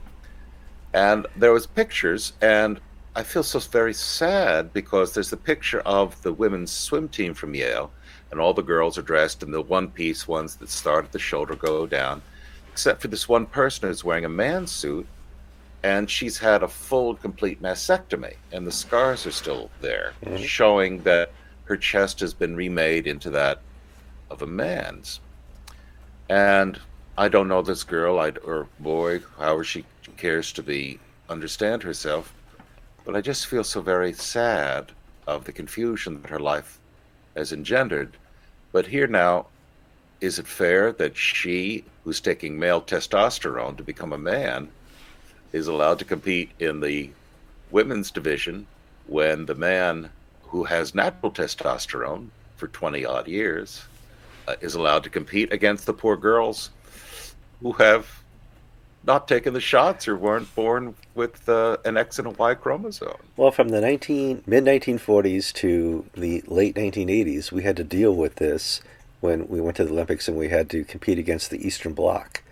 And 0.92 1.26
there 1.36 1.52
was 1.52 1.66
pictures 1.66 2.32
and 2.40 2.80
i 3.18 3.22
feel 3.22 3.42
so 3.42 3.58
very 3.58 3.92
sad 3.92 4.72
because 4.72 5.12
there's 5.12 5.30
the 5.30 5.36
picture 5.36 5.80
of 5.80 6.22
the 6.22 6.32
women's 6.32 6.70
swim 6.70 7.08
team 7.08 7.34
from 7.34 7.52
yale 7.52 7.90
and 8.30 8.40
all 8.40 8.54
the 8.54 8.62
girls 8.62 8.96
are 8.96 9.02
dressed 9.02 9.42
in 9.42 9.50
the 9.50 9.60
one 9.60 9.88
piece 9.88 10.28
ones 10.28 10.54
that 10.54 10.68
start 10.68 11.04
at 11.04 11.10
the 11.10 11.18
shoulder 11.18 11.56
go 11.56 11.84
down 11.84 12.22
except 12.70 13.02
for 13.02 13.08
this 13.08 13.28
one 13.28 13.44
person 13.44 13.88
who's 13.88 14.04
wearing 14.04 14.24
a 14.24 14.28
man's 14.28 14.70
suit 14.70 15.04
and 15.82 16.10
she's 16.10 16.38
had 16.38 16.62
a 16.62 16.68
full 16.68 17.14
complete 17.14 17.62
mastectomy 17.62 18.34
and 18.52 18.66
the 18.66 18.72
scars 18.72 19.26
are 19.26 19.32
still 19.32 19.70
there 19.80 20.12
mm-hmm. 20.24 20.36
showing 20.36 21.02
that 21.02 21.30
her 21.64 21.76
chest 21.76 22.20
has 22.20 22.34
been 22.34 22.56
remade 22.56 23.06
into 23.06 23.30
that 23.30 23.60
of 24.30 24.42
a 24.42 24.46
man's 24.46 25.20
and 26.28 26.80
i 27.16 27.28
don't 27.28 27.48
know 27.48 27.62
this 27.62 27.84
girl 27.84 28.18
I, 28.18 28.30
or 28.44 28.66
boy 28.80 29.20
however 29.38 29.64
she 29.64 29.84
cares 30.16 30.52
to 30.52 30.62
be 30.62 30.98
understand 31.28 31.82
herself, 31.82 32.34
but 33.04 33.16
I 33.16 33.20
just 33.20 33.46
feel 33.46 33.64
so 33.64 33.80
very 33.80 34.12
sad 34.12 34.92
of 35.26 35.44
the 35.44 35.52
confusion 35.52 36.22
that 36.22 36.30
her 36.30 36.38
life 36.38 36.78
has 37.36 37.52
engendered. 37.52 38.16
But 38.72 38.86
here 38.86 39.06
now, 39.06 39.46
is 40.20 40.38
it 40.38 40.46
fair 40.46 40.92
that 40.92 41.16
she, 41.16 41.84
who's 42.04 42.20
taking 42.20 42.58
male 42.58 42.82
testosterone 42.82 43.76
to 43.76 43.82
become 43.82 44.12
a 44.12 44.18
man, 44.18 44.68
is 45.52 45.66
allowed 45.66 45.98
to 45.98 46.04
compete 46.04 46.50
in 46.58 46.80
the 46.80 47.10
women's 47.70 48.10
division 48.10 48.66
when 49.06 49.46
the 49.46 49.54
man 49.54 50.10
who 50.44 50.64
has 50.64 50.94
natural 50.94 51.30
testosterone 51.30 52.28
for 52.56 52.68
20 52.68 53.04
odd 53.04 53.28
years 53.28 53.84
uh, 54.46 54.54
is 54.60 54.74
allowed 54.74 55.04
to 55.04 55.10
compete 55.10 55.52
against 55.52 55.86
the 55.86 55.92
poor 55.92 56.16
girls 56.16 56.70
who 57.62 57.72
have 57.72 58.22
not 59.04 59.28
taken 59.28 59.54
the 59.54 59.60
shots 59.60 60.08
or 60.08 60.16
weren't 60.16 60.54
born 60.54 60.94
with 61.14 61.48
uh, 61.48 61.76
an 61.84 61.96
X 61.96 62.18
and 62.18 62.28
a 62.28 62.30
Y 62.30 62.54
chromosome. 62.54 63.16
Well, 63.36 63.50
from 63.50 63.70
the 63.70 63.80
19 63.80 64.42
mid 64.46 64.64
1940s 64.64 65.52
to 65.54 66.04
the 66.14 66.42
late 66.46 66.74
1980s, 66.74 67.52
we 67.52 67.62
had 67.62 67.76
to 67.76 67.84
deal 67.84 68.14
with 68.14 68.36
this 68.36 68.82
when 69.20 69.48
we 69.48 69.60
went 69.60 69.76
to 69.76 69.84
the 69.84 69.92
Olympics 69.92 70.28
and 70.28 70.36
we 70.36 70.48
had 70.48 70.68
to 70.70 70.84
compete 70.84 71.18
against 71.18 71.50
the 71.50 71.66
Eastern 71.66 71.92
Bloc. 71.94 72.42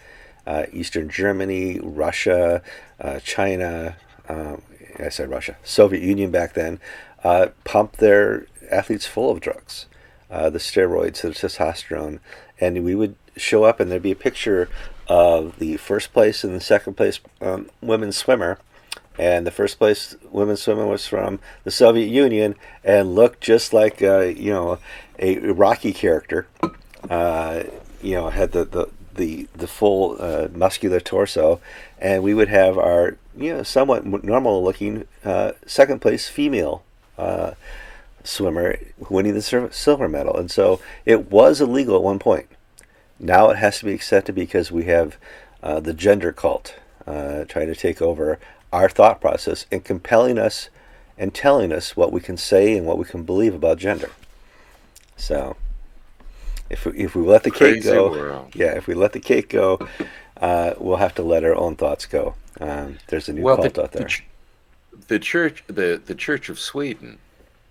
Uh, 0.47 0.67
Eastern 0.73 1.09
Germany, 1.09 1.81
Russia, 1.83 2.62
uh, 3.00 3.19
China, 3.21 3.97
um, 4.29 4.62
I 4.99 5.09
said 5.09 5.29
Russia, 5.29 5.57
Soviet 5.65 6.03
Union 6.03 6.31
back 6.31 6.55
then, 6.55 6.81
uh, 7.25 7.49
pumped 7.65 7.97
their 7.97 8.47
athletes 8.71 9.07
full 9.07 9.31
of 9.31 9.41
drugs, 9.41 9.87
uh, 10.31 10.50
the 10.50 10.59
steroids, 10.59 11.23
the 11.23 11.31
testosterone, 11.31 12.21
and 12.61 12.85
we 12.85 12.95
would 12.95 13.17
show 13.37 13.65
up 13.65 13.81
and 13.81 13.91
there'd 13.91 14.03
be 14.03 14.12
a 14.12 14.17
picture 14.17 14.69
of 15.09 15.59
the 15.59 15.76
first 15.76 16.12
place 16.12 16.43
and 16.43 16.55
the 16.55 16.61
second 16.61 16.95
place 16.95 17.21
um, 17.41 17.71
women's 17.81 18.17
swimmer. 18.17 18.59
And 19.19 19.47
the 19.47 19.50
first 19.50 19.79
place 19.79 20.15
women's 20.31 20.61
swimmer 20.61 20.87
was 20.87 21.07
from 21.07 21.41
the 21.65 21.71
Soviet 21.71 22.09
Union 22.09 22.55
and 22.85 23.15
looked 23.15 23.41
just 23.41 23.73
like, 23.73 24.03
uh, 24.03 24.21
you 24.21 24.53
know, 24.53 24.79
a 25.19 25.38
Rocky 25.38 25.93
character. 25.93 26.47
Uh, 27.09 27.62
you 28.03 28.15
know, 28.15 28.29
had 28.29 28.53
the, 28.53 28.65
the, 28.65 28.88
the, 29.16 29.49
the 29.54 29.66
full 29.66 30.16
uh, 30.20 30.49
muscular 30.52 31.00
torso. 31.00 31.61
And 31.99 32.23
we 32.23 32.35
would 32.35 32.49
have 32.49 32.78
our, 32.78 33.16
you 33.37 33.54
know, 33.54 33.62
somewhat 33.62 34.04
normal 34.25 34.62
looking 34.62 35.06
uh, 35.25 35.52
second 35.66 36.00
place 36.00 36.28
female 36.28 36.85
uh, 37.18 37.52
swimmer 38.25 38.78
winning 39.08 39.35
the 39.35 39.68
silver 39.70 40.08
medal. 40.08 40.37
And 40.37 40.50
so 40.50 40.80
it 41.04 41.30
was 41.30 41.61
illegal 41.61 41.96
at 41.96 42.02
one 42.02 42.18
point. 42.18 42.46
Now 43.18 43.50
it 43.50 43.56
has 43.56 43.78
to 43.78 43.85
be 43.87 43.94
accepted 43.94 44.35
because 44.35 44.70
we 44.70 44.85
have 44.85 45.16
uh, 45.62 45.80
the 45.80 45.94
gender 45.94 46.32
cult 46.32 46.76
uh, 47.06 47.44
trying 47.44 47.68
to 47.68 47.75
take 47.75 48.02
over 48.02 48.38
our 48.73 48.88
thought 48.88 49.20
process 49.20 49.64
and 49.70 49.85
compelling 49.85 50.38
us 50.38 50.68
and 51.16 51.32
telling 51.32 51.73
us 51.73 51.96
what 51.96 52.12
we 52.12 52.20
can 52.20 52.37
say 52.37 52.76
and 52.76 52.87
what 52.87 52.99
we 52.99 53.04
can 53.04 53.23
believe 53.23 53.54
about 53.54 53.78
gender. 53.78 54.11
So, 55.16 55.56
if 56.70 56.87
we, 56.87 56.99
if 56.99 57.14
we 57.14 57.23
let 57.23 57.42
the 57.42 57.50
Crazy 57.50 57.80
cake 57.80 57.85
go, 57.85 58.11
world. 58.11 58.54
yeah, 58.54 58.76
if 58.76 58.87
we 58.87 58.94
let 58.94 59.12
the 59.12 59.20
cake 59.20 59.49
go, 59.49 59.87
uh, 60.40 60.75
we'll 60.78 60.96
have 60.96 61.14
to 61.16 61.23
let 61.23 61.44
our 61.44 61.54
own 61.54 61.76
thoughts 61.76 62.06
go. 62.06 62.35
Um, 62.61 62.99
there's 63.08 63.28
a 63.28 63.32
new 63.32 63.42
well, 63.42 63.56
cult 63.56 63.75
the, 63.75 63.82
out 63.82 63.92
there. 63.92 64.08
The, 64.08 65.06
the 65.08 65.18
church, 65.18 65.64
the 65.66 66.00
the 66.04 66.14
Church 66.14 66.49
of 66.49 66.58
Sweden, 66.58 67.18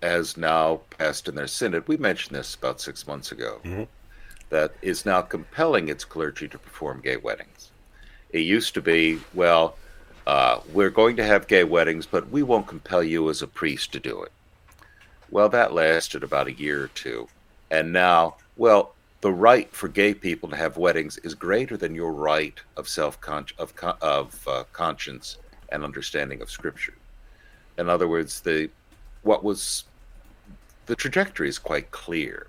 has 0.02 0.36
now 0.36 0.80
passed 0.90 1.28
in 1.28 1.34
their 1.34 1.46
synod. 1.46 1.88
We 1.88 1.96
mentioned 1.96 2.36
this 2.36 2.54
about 2.54 2.80
six 2.80 3.06
months 3.06 3.32
ago. 3.32 3.60
Mm-hmm 3.64 3.84
that 4.50 4.72
is 4.82 5.04
now 5.04 5.22
compelling 5.22 5.88
its 5.88 6.04
clergy 6.04 6.48
to 6.48 6.58
perform 6.58 7.00
gay 7.00 7.16
weddings. 7.16 7.70
It 8.30 8.40
used 8.40 8.74
to 8.74 8.82
be, 8.82 9.20
well, 9.34 9.76
uh, 10.26 10.60
we're 10.72 10.90
going 10.90 11.16
to 11.16 11.24
have 11.24 11.46
gay 11.46 11.64
weddings, 11.64 12.06
but 12.06 12.30
we 12.30 12.42
won't 12.42 12.66
compel 12.66 13.02
you 13.02 13.28
as 13.30 13.42
a 13.42 13.46
priest 13.46 13.92
to 13.92 14.00
do 14.00 14.22
it. 14.22 14.32
Well, 15.30 15.48
that 15.48 15.72
lasted 15.72 16.22
about 16.22 16.46
a 16.46 16.52
year 16.52 16.84
or 16.84 16.88
two. 16.88 17.28
And 17.70 17.92
now, 17.92 18.36
well, 18.56 18.94
the 19.20 19.32
right 19.32 19.72
for 19.72 19.88
gay 19.88 20.14
people 20.14 20.48
to 20.50 20.56
have 20.56 20.76
weddings 20.76 21.18
is 21.18 21.34
greater 21.34 21.76
than 21.76 21.94
your 21.94 22.12
right 22.12 22.58
of 22.76 22.88
self 22.88 23.18
of, 23.58 23.72
of 24.00 24.48
uh, 24.48 24.64
conscience 24.72 25.38
and 25.70 25.82
understanding 25.84 26.42
of 26.42 26.50
Scripture. 26.50 26.94
In 27.78 27.88
other 27.88 28.08
words, 28.08 28.40
the 28.40 28.70
what 29.22 29.42
was 29.42 29.84
the 30.86 30.94
trajectory 30.94 31.48
is 31.48 31.58
quite 31.58 31.90
clear 31.90 32.46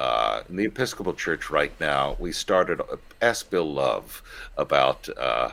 uh, 0.00 0.42
in 0.48 0.56
the 0.56 0.64
Episcopal 0.64 1.12
Church 1.12 1.50
right 1.50 1.78
now, 1.78 2.16
we 2.18 2.32
started 2.32 2.80
uh, 2.80 2.96
Ask 3.20 3.50
Bill 3.50 3.70
Love 3.70 4.22
about 4.56 5.06
uh, 5.18 5.50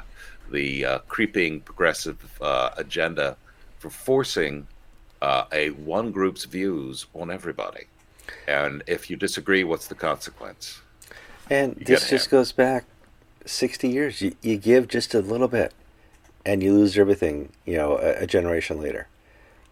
the 0.50 0.86
uh, 0.86 0.98
creeping 1.00 1.60
progressive 1.60 2.18
uh, 2.42 2.70
agenda 2.77 3.36
for 3.77 3.89
forcing 3.89 4.66
uh, 5.22 5.44
a 5.51 5.72
one 5.72 6.12
group's 6.12 6.46
views 6.46 7.08
on 7.13 7.30
everybody. 7.30 7.88
And 8.48 8.84
if 8.88 9.10
you 9.10 9.16
disagree, 9.16 9.64
what's 9.64 9.88
the 9.88 9.96
consequence? 9.96 10.82
And 11.50 11.78
you 11.80 11.86
this 11.86 12.10
just 12.10 12.30
goes 12.30 12.52
back 12.52 12.86
60 13.46 13.88
years. 13.88 14.22
You, 14.22 14.36
you 14.42 14.58
give 14.58 14.88
just 14.88 15.14
a 15.14 15.22
little 15.22 15.48
bit 15.48 15.74
and 16.46 16.64
you 16.64 16.74
lose 16.74 16.98
everything, 16.98 17.50
you 17.66 17.78
know, 17.78 17.98
a, 17.98 18.24
a 18.24 18.28
generation 18.28 18.82
later. 18.82 19.08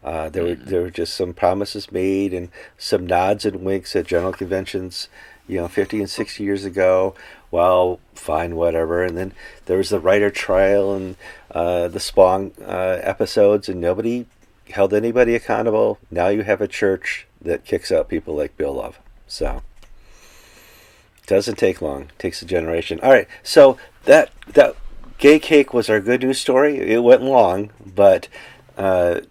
Uh, 0.04 0.30
there 0.30 0.44
were 0.44 0.54
there 0.54 0.82
were 0.84 0.92
just 0.92 1.16
some 1.16 1.34
promises 1.34 1.92
made 1.92 2.32
and 2.32 2.50
some 2.78 3.08
nods 3.08 3.44
and 3.44 3.64
winks 3.64 3.96
at 3.96 4.06
general 4.06 4.34
conventions, 4.34 5.10
you 5.48 5.58
know, 5.58 5.68
50 5.68 6.00
and 6.00 6.10
60 6.10 6.44
years 6.44 6.64
ago. 6.64 7.16
Well, 7.50 8.00
fine, 8.14 8.56
whatever. 8.56 9.04
And 9.04 9.18
then 9.18 9.34
there 9.66 9.78
was 9.78 9.90
the 9.90 10.00
Righter 10.00 10.30
trial 10.30 10.94
and 10.94 11.16
uh, 11.50 11.88
the 11.88 12.00
Spong 12.00 12.52
uh, 12.62 13.00
episodes, 13.02 13.68
and 13.68 13.82
nobody 13.82 14.28
held 14.70 14.94
anybody 14.94 15.36
accountable. 15.36 16.00
Now 16.10 16.28
you 16.28 16.44
have 16.44 16.62
a 16.62 16.68
church 16.68 17.28
that 17.42 17.66
kicks 17.66 17.92
out 17.92 18.10
people 18.10 18.36
like 18.36 18.58
Bill 18.58 18.74
Love. 18.74 19.00
So 19.28 19.62
doesn't 21.26 21.58
take 21.58 21.82
long. 21.82 22.12
Takes 22.18 22.42
a 22.42 22.46
generation. 22.46 23.00
All 23.02 23.12
right. 23.12 23.28
So 23.44 23.78
that 24.06 24.32
that 24.48 24.76
gay 25.18 25.40
cake 25.40 25.74
was 25.74 25.90
our 25.90 26.00
good 26.00 26.22
news 26.22 26.40
story. 26.40 26.78
It 26.78 27.04
went 27.04 27.22
long, 27.22 27.72
but 27.86 28.28
uh, 28.78 29.22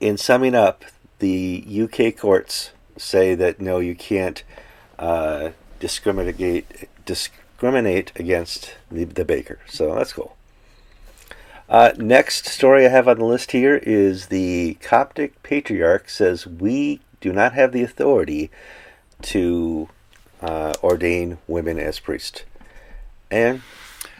in 0.00 0.16
summing 0.16 0.54
up, 0.54 0.84
the 1.18 1.64
UK 1.82 2.16
courts 2.16 2.72
say 2.96 3.34
that 3.34 3.60
no, 3.60 3.78
you 3.78 3.94
can't 3.94 4.42
uh, 4.98 5.50
discriminate 5.80 6.88
discriminate 7.04 8.12
against 8.16 8.74
the, 8.90 9.04
the 9.04 9.24
baker. 9.24 9.58
So 9.68 9.94
that's 9.94 10.12
cool. 10.12 10.36
Uh, 11.72 11.94
next 11.96 12.44
story 12.44 12.84
I 12.84 12.90
have 12.90 13.08
on 13.08 13.18
the 13.18 13.24
list 13.24 13.52
here 13.52 13.76
is 13.76 14.26
the 14.26 14.74
Coptic 14.82 15.42
Patriarch 15.42 16.10
says 16.10 16.46
we 16.46 17.00
do 17.22 17.32
not 17.32 17.54
have 17.54 17.72
the 17.72 17.82
authority 17.82 18.50
to 19.22 19.88
uh, 20.42 20.74
ordain 20.82 21.38
women 21.48 21.78
as 21.78 21.98
priests. 21.98 22.42
And 23.30 23.62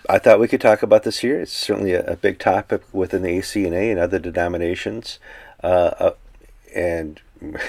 I 0.08 0.18
thought 0.18 0.40
we 0.40 0.48
could 0.48 0.62
talk 0.62 0.82
about 0.82 1.02
this 1.02 1.18
here. 1.18 1.42
It's 1.42 1.52
certainly 1.52 1.92
a, 1.92 2.02
a 2.06 2.16
big 2.16 2.38
topic 2.38 2.84
within 2.90 3.20
the 3.20 3.36
ACNA 3.38 3.90
and 3.90 4.00
other 4.00 4.18
denominations. 4.18 5.18
Uh, 5.62 5.92
uh, 5.98 6.14
and 6.74 7.20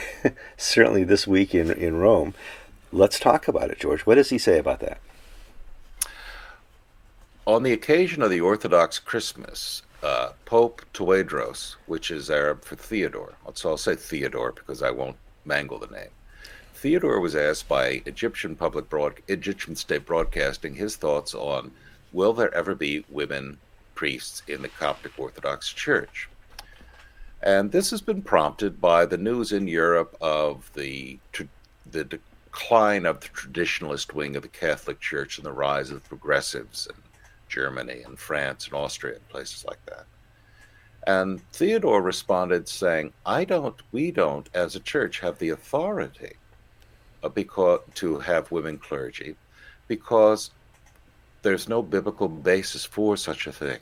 certainly 0.55 1.03
this 1.03 1.27
week 1.27 1.53
in, 1.53 1.69
in 1.69 1.97
Rome. 1.97 2.35
Let's 2.93 3.19
talk 3.19 3.49
about 3.49 3.69
it, 3.69 3.81
George. 3.81 4.05
What 4.05 4.15
does 4.15 4.29
he 4.29 4.37
say 4.37 4.59
about 4.59 4.79
that? 4.79 4.99
On 7.45 7.61
the 7.61 7.73
occasion 7.73 8.21
of 8.21 8.29
the 8.29 8.39
Orthodox 8.39 8.99
Christmas, 8.99 9.81
uh, 10.01 10.29
Pope 10.45 10.81
Tewodros, 10.93 11.75
which 11.87 12.09
is 12.09 12.31
Arab 12.31 12.63
for 12.63 12.77
Theodore, 12.77 13.33
so 13.53 13.71
I'll 13.71 13.77
say 13.77 13.95
Theodore 13.95 14.53
because 14.53 14.81
I 14.81 14.91
won't 14.91 15.17
mangle 15.43 15.77
the 15.77 15.87
name. 15.87 16.11
Theodore 16.73 17.19
was 17.19 17.35
asked 17.35 17.67
by 17.67 18.01
Egyptian 18.05 18.55
public 18.55 18.89
broad, 18.89 19.21
Egyptian 19.27 19.75
state 19.75 20.05
broadcasting 20.05 20.75
his 20.75 20.95
thoughts 20.95 21.35
on 21.35 21.71
will 22.13 22.31
there 22.31 22.53
ever 22.55 22.75
be 22.75 23.03
women 23.09 23.57
priests 23.93 24.41
in 24.47 24.61
the 24.61 24.69
Coptic 24.69 25.11
Orthodox 25.17 25.73
Church? 25.73 26.29
And 27.41 27.73
this 27.73 27.91
has 27.91 27.99
been 27.99 28.21
prompted 28.21 28.79
by 28.79 29.05
the 29.05 29.17
news 29.17 29.51
in 29.51 29.67
Europe 29.67 30.15
of 30.21 30.71
the 30.75 31.19
the 31.85 32.05
decline 32.05 33.05
of 33.05 33.19
the 33.19 33.27
traditionalist 33.27 34.13
wing 34.13 34.37
of 34.37 34.43
the 34.43 34.47
Catholic 34.47 35.01
Church 35.01 35.37
and 35.37 35.45
the 35.45 35.51
rise 35.51 35.89
of 35.89 36.01
the 36.01 36.07
progressives 36.07 36.87
in 36.87 37.02
Germany 37.53 38.01
and 38.05 38.17
France 38.17 38.65
and 38.65 38.73
Austria 38.73 39.15
and 39.15 39.29
places 39.29 39.65
like 39.65 39.83
that. 39.85 40.05
And 41.05 41.41
Theodore 41.51 42.01
responded 42.01 42.67
saying, 42.67 43.13
"I 43.25 43.45
don't, 43.45 43.79
we 43.91 44.11
don't, 44.11 44.49
as 44.53 44.75
a 44.75 44.79
church, 44.91 45.19
have 45.19 45.37
the 45.37 45.49
authority 45.49 46.35
uh, 47.23 47.29
because 47.29 47.81
to 47.95 48.19
have 48.19 48.51
women 48.51 48.77
clergy, 48.77 49.35
because 49.87 50.51
there's 51.43 51.69
no 51.69 51.81
biblical 51.81 52.29
basis 52.29 52.85
for 52.85 53.17
such 53.17 53.47
a 53.47 53.51
thing." 53.51 53.81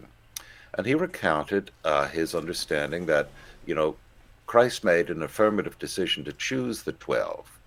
And 0.73 0.85
he 0.85 0.95
recounted 0.95 1.71
uh, 1.83 2.07
his 2.07 2.33
understanding 2.33 3.05
that 3.05 3.29
you 3.65 3.75
know, 3.75 3.95
Christ 4.47 4.83
made 4.83 5.09
an 5.09 5.23
affirmative 5.23 5.77
decision 5.79 6.23
to 6.25 6.33
choose 6.33 6.83
the 6.83 6.93
12. 6.93 7.59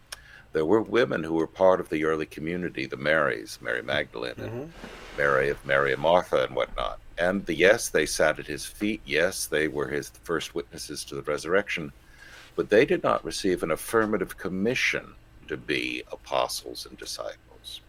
There 0.55 0.65
were 0.65 0.81
women 0.81 1.25
who 1.25 1.35
were 1.35 1.49
part 1.49 1.81
of 1.81 1.89
the 1.89 2.05
early 2.05 2.27
community, 2.27 2.87
the 2.87 2.97
Marys, 2.97 3.59
Mary 3.61 3.83
Magdalene 3.83 4.35
and 4.39 4.51
mm-hmm. 4.51 5.19
Mary 5.19 5.49
of 5.51 5.67
Mary 5.67 5.93
and 5.93 6.01
Martha 6.01 6.45
and 6.45 6.55
whatnot. 6.55 7.01
And 7.19 7.45
the, 7.45 7.55
yes, 7.55 7.89
they 7.89 8.07
sat 8.07 8.39
at 8.39 8.47
his 8.47 8.65
feet. 8.65 9.01
Yes, 9.05 9.47
they 9.47 9.67
were 9.67 9.89
his 9.89 10.11
first 10.23 10.55
witnesses 10.55 11.05
to 11.07 11.17
the 11.17 11.23
resurrection. 11.23 11.93
But 12.55 12.71
they 12.71 12.87
did 12.87 13.03
not 13.03 13.25
receive 13.25 13.65
an 13.65 13.73
affirmative 13.73 14.39
commission 14.39 15.15
to 15.49 15.57
be 15.57 16.05
apostles 16.13 16.87
and 16.87 16.97
disciples. 16.97 17.81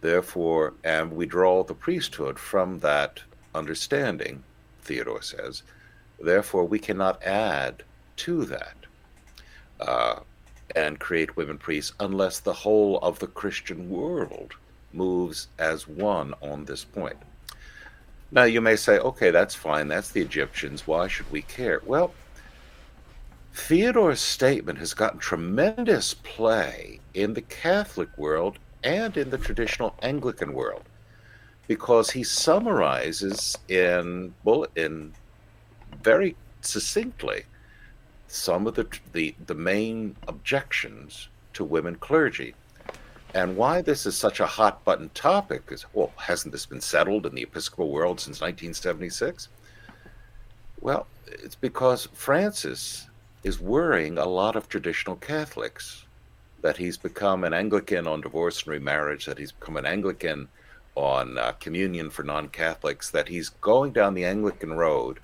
Therefore, 0.00 0.72
and 0.84 1.12
we 1.12 1.26
draw 1.26 1.62
the 1.62 1.74
priesthood 1.74 2.38
from 2.38 2.78
that 2.78 3.20
understanding, 3.54 4.42
Theodore 4.80 5.20
says, 5.20 5.62
Therefore, 6.18 6.64
we 6.64 6.78
cannot 6.78 7.22
add 7.22 7.82
to 8.16 8.46
that 8.46 8.76
uh, 9.78 10.20
and 10.74 10.98
create 10.98 11.36
women 11.36 11.58
priests 11.58 11.92
unless 12.00 12.40
the 12.40 12.52
whole 12.52 12.98
of 12.98 13.18
the 13.18 13.26
Christian 13.26 13.90
world 13.90 14.54
moves 14.92 15.48
as 15.58 15.88
one 15.88 16.34
on 16.42 16.64
this 16.64 16.84
point. 16.84 17.16
Now, 18.30 18.44
you 18.44 18.60
may 18.60 18.76
say, 18.76 18.98
okay, 18.98 19.30
that's 19.30 19.54
fine. 19.54 19.88
That's 19.88 20.10
the 20.10 20.22
Egyptians. 20.22 20.86
Why 20.86 21.06
should 21.06 21.30
we 21.30 21.42
care? 21.42 21.82
Well, 21.84 22.14
Theodore's 23.54 24.20
statement 24.20 24.78
has 24.78 24.94
gotten 24.94 25.18
tremendous 25.18 26.14
play 26.14 27.00
in 27.12 27.34
the 27.34 27.42
Catholic 27.42 28.08
world 28.16 28.58
and 28.82 29.16
in 29.16 29.28
the 29.28 29.38
traditional 29.38 29.94
Anglican 30.02 30.54
world 30.54 30.82
because 31.68 32.10
he 32.10 32.24
summarizes 32.24 33.56
in 33.68 34.34
in 34.74 35.12
very 36.02 36.34
succinctly 36.62 37.44
some 38.32 38.66
of 38.66 38.74
the, 38.74 38.86
the 39.12 39.34
the 39.46 39.54
main 39.54 40.16
objections 40.28 41.28
to 41.52 41.64
women 41.64 41.94
clergy 41.96 42.54
and 43.34 43.56
why 43.56 43.80
this 43.80 44.06
is 44.06 44.16
such 44.16 44.40
a 44.40 44.46
hot 44.46 44.84
button 44.84 45.10
topic 45.14 45.62
is 45.70 45.84
well 45.92 46.12
hasn't 46.16 46.52
this 46.52 46.66
been 46.66 46.80
settled 46.80 47.26
in 47.26 47.34
the 47.34 47.42
episcopal 47.42 47.90
world 47.90 48.18
since 48.18 48.40
1976 48.40 49.48
well 50.80 51.06
it's 51.26 51.54
because 51.54 52.08
francis 52.12 53.08
is 53.44 53.60
worrying 53.60 54.18
a 54.18 54.24
lot 54.24 54.56
of 54.56 54.68
traditional 54.68 55.16
catholics 55.16 56.04
that 56.62 56.76
he's 56.76 56.96
become 56.96 57.44
an 57.44 57.52
anglican 57.52 58.06
on 58.06 58.20
divorce 58.20 58.62
and 58.62 58.72
remarriage 58.72 59.26
that 59.26 59.38
he's 59.38 59.52
become 59.52 59.76
an 59.76 59.86
anglican 59.86 60.48
on 60.94 61.38
uh, 61.38 61.52
communion 61.52 62.10
for 62.10 62.22
non-Catholics 62.22 63.10
that 63.10 63.28
he's 63.28 63.48
going 63.48 63.92
down 63.92 64.14
the 64.14 64.24
Anglican 64.24 64.74
road. 64.74 65.20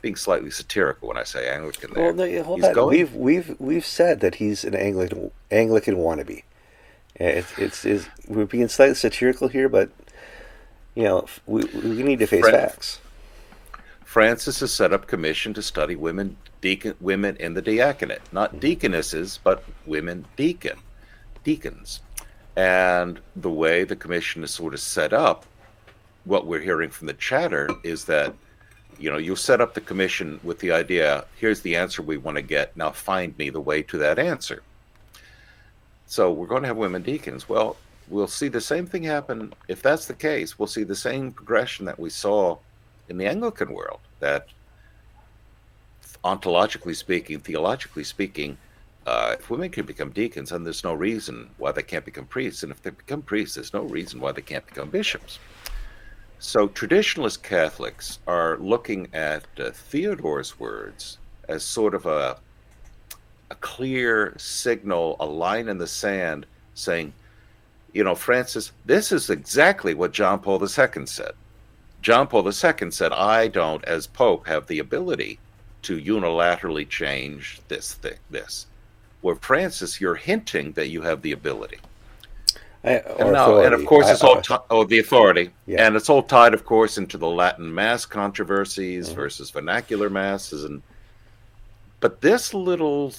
Being 0.00 0.16
slightly 0.16 0.50
satirical 0.50 1.08
when 1.08 1.16
I 1.16 1.24
say 1.24 1.48
Anglican. 1.48 1.92
There. 1.92 2.04
Well, 2.04 2.14
no, 2.14 2.42
hold 2.42 2.64
on. 2.64 2.72
Going... 2.72 2.98
We've 2.98 3.14
we've 3.14 3.56
we've 3.60 3.86
said 3.86 4.20
that 4.20 4.36
he's 4.36 4.64
an 4.64 4.74
Anglican 4.74 5.30
Anglican 5.50 5.96
wannabe. 5.96 6.42
It's, 7.16 7.58
it's, 7.58 7.84
it's 7.84 8.06
we're 8.28 8.46
being 8.46 8.68
slightly 8.68 8.94
satirical 8.94 9.48
here, 9.48 9.68
but 9.68 9.90
you 10.94 11.04
know 11.04 11.26
we 11.46 11.64
we 11.74 12.02
need 12.02 12.20
to 12.20 12.26
face 12.26 12.42
Fran- 12.42 12.54
facts. 12.54 13.00
Francis 14.04 14.60
has 14.60 14.72
set 14.72 14.92
up 14.92 15.06
commission 15.06 15.52
to 15.54 15.62
study 15.62 15.96
women 15.96 16.36
deacon 16.60 16.94
women 17.00 17.36
in 17.36 17.54
the 17.54 17.62
diaconate, 17.62 18.22
not 18.32 18.50
mm-hmm. 18.50 18.60
deaconesses, 18.60 19.38
but 19.42 19.64
women 19.86 20.26
deacon 20.36 20.78
deacons. 21.44 22.00
And 22.56 23.20
the 23.36 23.50
way 23.50 23.84
the 23.84 23.96
commission 23.96 24.42
is 24.42 24.50
sort 24.50 24.74
of 24.74 24.80
set 24.80 25.12
up, 25.12 25.46
what 26.24 26.46
we're 26.46 26.60
hearing 26.60 26.90
from 26.90 27.06
the 27.06 27.14
chatter 27.14 27.70
is 27.84 28.04
that, 28.06 28.34
you 28.98 29.10
know, 29.10 29.18
you'll 29.18 29.36
set 29.36 29.60
up 29.60 29.74
the 29.74 29.80
commission 29.80 30.40
with 30.42 30.58
the 30.58 30.72
idea 30.72 31.24
here's 31.36 31.60
the 31.60 31.76
answer 31.76 32.02
we 32.02 32.16
want 32.16 32.36
to 32.36 32.42
get. 32.42 32.76
Now 32.76 32.90
find 32.90 33.36
me 33.38 33.50
the 33.50 33.60
way 33.60 33.82
to 33.82 33.98
that 33.98 34.18
answer. 34.18 34.62
So 36.06 36.32
we're 36.32 36.46
going 36.46 36.62
to 36.62 36.68
have 36.68 36.76
women 36.76 37.02
deacons. 37.02 37.48
Well, 37.48 37.76
we'll 38.08 38.26
see 38.28 38.48
the 38.48 38.60
same 38.60 38.86
thing 38.86 39.02
happen. 39.02 39.52
If 39.68 39.82
that's 39.82 40.06
the 40.06 40.14
case, 40.14 40.58
we'll 40.58 40.68
see 40.68 40.84
the 40.84 40.96
same 40.96 41.32
progression 41.32 41.84
that 41.86 41.98
we 41.98 42.10
saw 42.10 42.58
in 43.08 43.18
the 43.18 43.26
Anglican 43.26 43.72
world 43.72 44.00
that 44.20 44.48
ontologically 46.24 46.96
speaking, 46.96 47.40
theologically 47.40 48.04
speaking, 48.04 48.56
uh, 49.06 49.36
if 49.38 49.48
women 49.48 49.70
can 49.70 49.86
become 49.86 50.10
deacons, 50.10 50.50
then 50.50 50.64
there's 50.64 50.84
no 50.84 50.92
reason 50.92 51.48
why 51.56 51.72
they 51.72 51.82
can't 51.82 52.04
become 52.04 52.26
priests. 52.26 52.62
And 52.62 52.72
if 52.72 52.82
they 52.82 52.90
become 52.90 53.22
priests, 53.22 53.54
there's 53.54 53.72
no 53.72 53.82
reason 53.82 54.20
why 54.20 54.32
they 54.32 54.42
can't 54.42 54.66
become 54.66 54.90
bishops. 54.90 55.38
So 56.38 56.68
traditionalist 56.68 57.42
Catholics 57.42 58.20
are 58.26 58.56
looking 58.58 59.08
at 59.12 59.44
uh, 59.58 59.70
Theodore's 59.70 60.58
words 60.58 61.18
as 61.48 61.64
sort 61.64 61.94
of 61.94 62.06
a, 62.06 62.38
a 63.50 63.54
clear 63.56 64.34
signal, 64.38 65.16
a 65.18 65.26
line 65.26 65.68
in 65.68 65.78
the 65.78 65.86
sand 65.86 66.46
saying, 66.74 67.12
you 67.92 68.04
know, 68.04 68.14
Francis, 68.14 68.70
this 68.86 69.10
is 69.10 69.30
exactly 69.30 69.94
what 69.94 70.12
John 70.12 70.38
Paul 70.38 70.62
II 70.62 71.06
said. 71.06 71.32
John 72.02 72.28
Paul 72.28 72.46
II 72.46 72.90
said, 72.90 73.12
I 73.12 73.48
don't, 73.48 73.84
as 73.84 74.06
Pope, 74.06 74.46
have 74.46 74.68
the 74.68 74.78
ability 74.78 75.40
to 75.82 76.00
unilaterally 76.00 76.88
change 76.88 77.60
this 77.68 77.94
thing, 77.94 78.18
this 78.30 78.66
where 79.20 79.34
Francis, 79.34 80.00
you're 80.00 80.14
hinting 80.14 80.72
that 80.72 80.88
you 80.88 81.02
have 81.02 81.22
the 81.22 81.32
ability. 81.32 81.78
I, 82.84 82.90
and, 82.90 83.36
and, 83.36 83.74
of 83.74 83.84
course, 83.86 84.08
it's 84.08 84.22
all 84.22 84.40
t- 84.40 84.54
oh 84.70 84.84
the 84.84 85.00
authority, 85.00 85.50
yeah. 85.66 85.86
and 85.86 85.96
it's 85.96 86.08
all 86.08 86.22
tied, 86.22 86.54
of 86.54 86.64
course, 86.64 86.96
into 86.96 87.18
the 87.18 87.26
Latin 87.26 87.74
Mass 87.74 88.06
controversies 88.06 89.08
mm-hmm. 89.08 89.16
versus 89.16 89.50
vernacular 89.50 90.08
masses, 90.08 90.64
and 90.64 90.80
but 92.00 92.20
this 92.20 92.54
little 92.54 93.12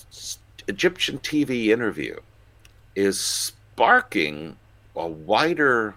Egyptian 0.67 1.19
TV 1.19 1.67
interview 1.67 2.17
is 2.95 3.19
sparking 3.19 4.55
a 4.95 5.07
wider 5.07 5.95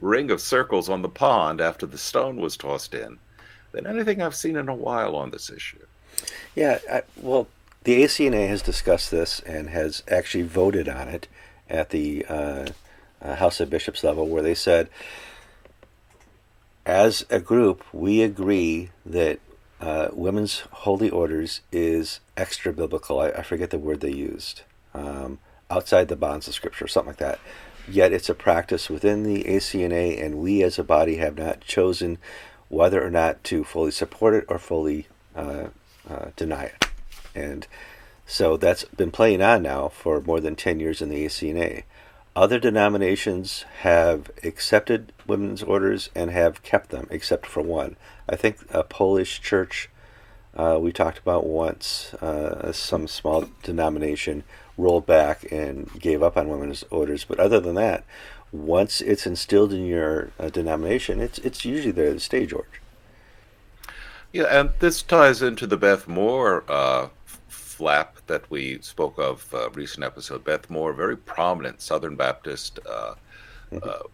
ring 0.00 0.30
of 0.30 0.40
circles 0.40 0.88
on 0.88 1.02
the 1.02 1.08
pond 1.08 1.60
after 1.60 1.86
the 1.86 1.98
stone 1.98 2.36
was 2.36 2.56
tossed 2.56 2.94
in 2.94 3.18
than 3.72 3.86
anything 3.86 4.20
I've 4.20 4.34
seen 4.34 4.56
in 4.56 4.68
a 4.68 4.74
while 4.74 5.16
on 5.16 5.30
this 5.30 5.50
issue. 5.50 5.78
Yeah, 6.54 6.78
I, 6.90 7.02
well, 7.16 7.48
the 7.84 8.02
ACNA 8.02 8.48
has 8.48 8.62
discussed 8.62 9.10
this 9.10 9.40
and 9.40 9.70
has 9.70 10.02
actually 10.08 10.44
voted 10.44 10.88
on 10.88 11.08
it 11.08 11.26
at 11.68 11.90
the 11.90 12.24
uh, 12.28 12.66
uh, 13.22 13.36
House 13.36 13.60
of 13.60 13.70
Bishops 13.70 14.04
level, 14.04 14.26
where 14.26 14.42
they 14.42 14.54
said, 14.54 14.88
as 16.84 17.24
a 17.30 17.40
group, 17.40 17.84
we 17.92 18.22
agree 18.22 18.90
that 19.06 19.38
uh, 19.80 20.08
women's 20.12 20.60
holy 20.70 21.10
orders 21.10 21.60
is 21.70 22.20
extra 22.36 22.72
biblical. 22.72 23.20
I, 23.20 23.30
I 23.30 23.42
forget 23.42 23.70
the 23.70 23.78
word 23.78 24.00
they 24.00 24.12
used. 24.12 24.62
Um, 24.94 25.38
outside 25.70 26.08
the 26.08 26.16
bonds 26.16 26.46
of 26.46 26.54
Scripture, 26.54 26.86
something 26.86 27.10
like 27.10 27.18
that. 27.18 27.40
Yet 27.88 28.12
it's 28.12 28.28
a 28.28 28.34
practice 28.34 28.88
within 28.88 29.24
the 29.24 29.44
ACNA, 29.44 30.22
and 30.22 30.36
we 30.36 30.62
as 30.62 30.78
a 30.78 30.84
body 30.84 31.16
have 31.16 31.36
not 31.36 31.62
chosen 31.62 32.18
whether 32.68 33.04
or 33.04 33.10
not 33.10 33.42
to 33.44 33.64
fully 33.64 33.90
support 33.90 34.34
it 34.34 34.44
or 34.48 34.58
fully 34.58 35.08
uh, 35.34 35.66
uh, 36.08 36.26
deny 36.36 36.64
it. 36.64 36.86
And 37.34 37.66
so 38.26 38.56
that's 38.56 38.84
been 38.84 39.10
playing 39.10 39.42
on 39.42 39.62
now 39.62 39.88
for 39.88 40.20
more 40.20 40.40
than 40.40 40.56
10 40.56 40.78
years 40.78 41.02
in 41.02 41.08
the 41.08 41.24
ACNA. 41.24 41.82
Other 42.34 42.58
denominations 42.58 43.64
have 43.80 44.30
accepted 44.42 45.12
women's 45.26 45.62
orders 45.62 46.08
and 46.14 46.30
have 46.30 46.62
kept 46.62 46.90
them, 46.90 47.06
except 47.10 47.44
for 47.44 47.62
one. 47.62 47.96
I 48.28 48.36
think 48.36 48.58
a 48.70 48.82
Polish 48.82 49.40
church 49.40 49.90
uh, 50.54 50.78
we 50.80 50.92
talked 50.92 51.18
about 51.18 51.46
once, 51.46 52.14
uh, 52.14 52.72
some 52.72 53.08
small 53.08 53.48
denomination 53.62 54.44
rolled 54.76 55.06
back 55.06 55.50
and 55.50 55.90
gave 55.98 56.22
up 56.22 56.36
on 56.36 56.48
women's 56.48 56.84
orders. 56.90 57.24
But 57.24 57.40
other 57.40 57.60
than 57.60 57.74
that, 57.76 58.04
once 58.50 59.00
it's 59.00 59.26
instilled 59.26 59.72
in 59.72 59.86
your 59.86 60.30
uh, 60.38 60.50
denomination, 60.50 61.20
it's 61.20 61.38
it's 61.38 61.64
usually 61.64 61.92
there 61.92 62.12
to 62.12 62.20
stay, 62.20 62.44
George. 62.46 62.80
Yeah, 64.32 64.44
and 64.44 64.70
this 64.78 65.02
ties 65.02 65.42
into 65.42 65.66
the 65.66 65.76
Beth 65.76 66.08
Moore 66.08 66.64
uh, 66.68 67.08
flap 67.82 68.18
that 68.28 68.48
we 68.48 68.78
spoke 68.80 69.18
of 69.18 69.52
uh, 69.52 69.68
recent 69.70 70.04
episode. 70.04 70.44
Beth 70.44 70.70
Moore, 70.70 70.92
very 70.92 71.16
prominent 71.16 71.80
Southern 71.80 72.14
Baptist 72.14 72.78
uh, 72.88 73.14
mm-hmm. 73.72 73.78
uh, 73.82 74.06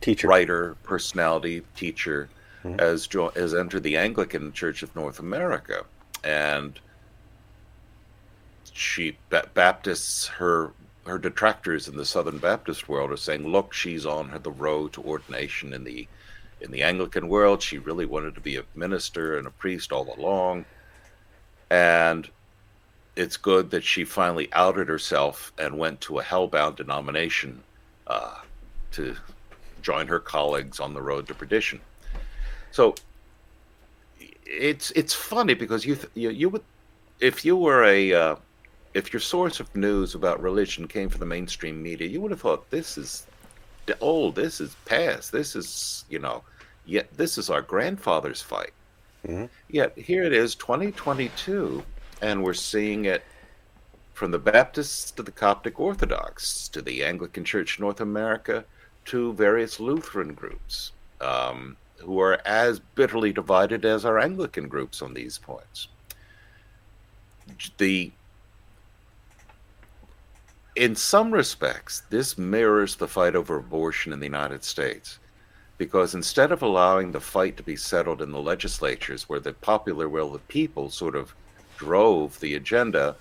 teacher, 0.00 0.26
writer, 0.26 0.74
personality, 0.82 1.60
teacher, 1.76 2.30
mm-hmm. 2.64 2.78
has 2.78 3.06
jo- 3.06 3.28
has 3.36 3.54
entered 3.54 3.82
the 3.82 3.98
Anglican 3.98 4.54
Church 4.54 4.82
of 4.82 4.96
North 4.96 5.18
America, 5.18 5.84
and 6.24 6.80
she 8.72 9.18
ba- 9.28 9.50
Baptists 9.52 10.28
her 10.28 10.70
her 11.04 11.18
detractors 11.18 11.88
in 11.88 11.96
the 11.98 12.06
Southern 12.06 12.38
Baptist 12.38 12.88
world 12.88 13.10
are 13.12 13.18
saying, 13.18 13.46
look, 13.46 13.74
she's 13.74 14.06
on 14.06 14.30
her, 14.30 14.38
the 14.38 14.50
road 14.50 14.94
to 14.94 15.02
ordination 15.02 15.74
in 15.74 15.84
the 15.84 16.08
in 16.62 16.70
the 16.70 16.82
Anglican 16.82 17.28
world. 17.28 17.60
She 17.60 17.76
really 17.76 18.06
wanted 18.06 18.34
to 18.34 18.40
be 18.40 18.56
a 18.56 18.64
minister 18.74 19.36
and 19.36 19.46
a 19.46 19.50
priest 19.50 19.92
all 19.92 20.14
along. 20.16 20.64
And 21.68 22.30
it's 23.16 23.36
good 23.36 23.70
that 23.70 23.84
she 23.84 24.04
finally 24.04 24.48
outed 24.52 24.88
herself 24.88 25.52
and 25.58 25.78
went 25.78 26.00
to 26.02 26.18
a 26.18 26.22
hellbound 26.22 26.76
denomination 26.76 27.62
uh, 28.06 28.36
to 28.92 29.14
join 29.82 30.06
her 30.06 30.18
colleagues 30.18 30.80
on 30.80 30.94
the 30.94 31.02
road 31.02 31.26
to 31.28 31.34
perdition. 31.34 31.80
So 32.70 32.94
it's 34.46 34.90
it's 34.92 35.14
funny 35.14 35.54
because 35.54 35.84
you 35.84 35.98
you, 36.14 36.30
you 36.30 36.48
would 36.48 36.62
if 37.20 37.44
you 37.44 37.56
were 37.56 37.84
a 37.84 38.12
uh, 38.12 38.36
if 38.94 39.12
your 39.12 39.20
source 39.20 39.60
of 39.60 39.74
news 39.76 40.14
about 40.14 40.42
religion 40.42 40.88
came 40.88 41.08
from 41.08 41.20
the 41.20 41.26
mainstream 41.26 41.82
media, 41.82 42.08
you 42.08 42.20
would 42.20 42.30
have 42.30 42.40
thought 42.40 42.70
this 42.70 42.96
is 42.96 43.26
old, 44.00 44.34
this 44.34 44.60
is 44.60 44.74
past, 44.86 45.32
this 45.32 45.54
is 45.54 46.04
you 46.08 46.18
know, 46.18 46.42
yet 46.86 47.12
this 47.14 47.36
is 47.36 47.50
our 47.50 47.62
grandfather's 47.62 48.40
fight. 48.40 48.72
Mm-hmm. 49.26 49.46
Yet 49.68 49.96
here 49.98 50.24
it 50.24 50.32
is, 50.32 50.54
2022 50.54 51.82
and 52.22 52.42
we're 52.42 52.54
seeing 52.54 53.04
it 53.04 53.22
from 54.14 54.30
the 54.30 54.38
Baptists 54.38 55.10
to 55.10 55.22
the 55.22 55.32
Coptic 55.32 55.78
Orthodox 55.78 56.68
to 56.68 56.80
the 56.80 57.04
Anglican 57.04 57.44
Church 57.44 57.78
North 57.78 58.00
America 58.00 58.64
to 59.06 59.34
various 59.34 59.78
Lutheran 59.78 60.32
groups. 60.32 60.92
Um, 61.20 61.76
who 62.02 62.20
are 62.20 62.40
as 62.44 62.80
bitterly 62.80 63.32
divided 63.32 63.84
as 63.84 64.04
our 64.04 64.18
Anglican 64.18 64.68
groups 64.68 65.02
on 65.02 65.14
these 65.14 65.38
points. 65.38 65.88
The 67.78 68.12
in 70.74 70.96
some 70.96 71.32
respects, 71.32 72.02
this 72.08 72.38
mirrors 72.38 72.96
the 72.96 73.06
fight 73.06 73.36
over 73.36 73.58
abortion 73.58 74.12
in 74.12 74.20
the 74.20 74.26
United 74.26 74.64
States. 74.64 75.18
Because 75.76 76.14
instead 76.14 76.50
of 76.50 76.62
allowing 76.62 77.12
the 77.12 77.20
fight 77.20 77.58
to 77.58 77.62
be 77.62 77.76
settled 77.76 78.22
in 78.22 78.32
the 78.32 78.40
legislatures 78.40 79.28
where 79.28 79.40
the 79.40 79.52
popular 79.52 80.08
will 80.08 80.28
of 80.28 80.32
the 80.32 80.38
people 80.52 80.88
sort 80.88 81.14
of 81.14 81.34
drove 81.82 82.38
the 82.38 82.54
agenda, 82.54 83.16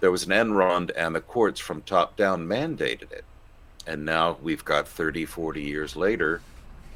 there 0.00 0.10
was 0.10 0.24
an 0.24 0.30
Enron 0.30 0.90
and 0.96 1.14
the 1.14 1.20
courts 1.20 1.60
from 1.60 1.80
top 1.82 2.16
down 2.16 2.46
mandated 2.46 3.12
it. 3.12 3.24
And 3.86 4.04
now 4.04 4.36
we've 4.42 4.64
got 4.64 4.88
30, 4.88 5.24
40 5.26 5.62
years 5.62 5.94
later, 5.94 6.40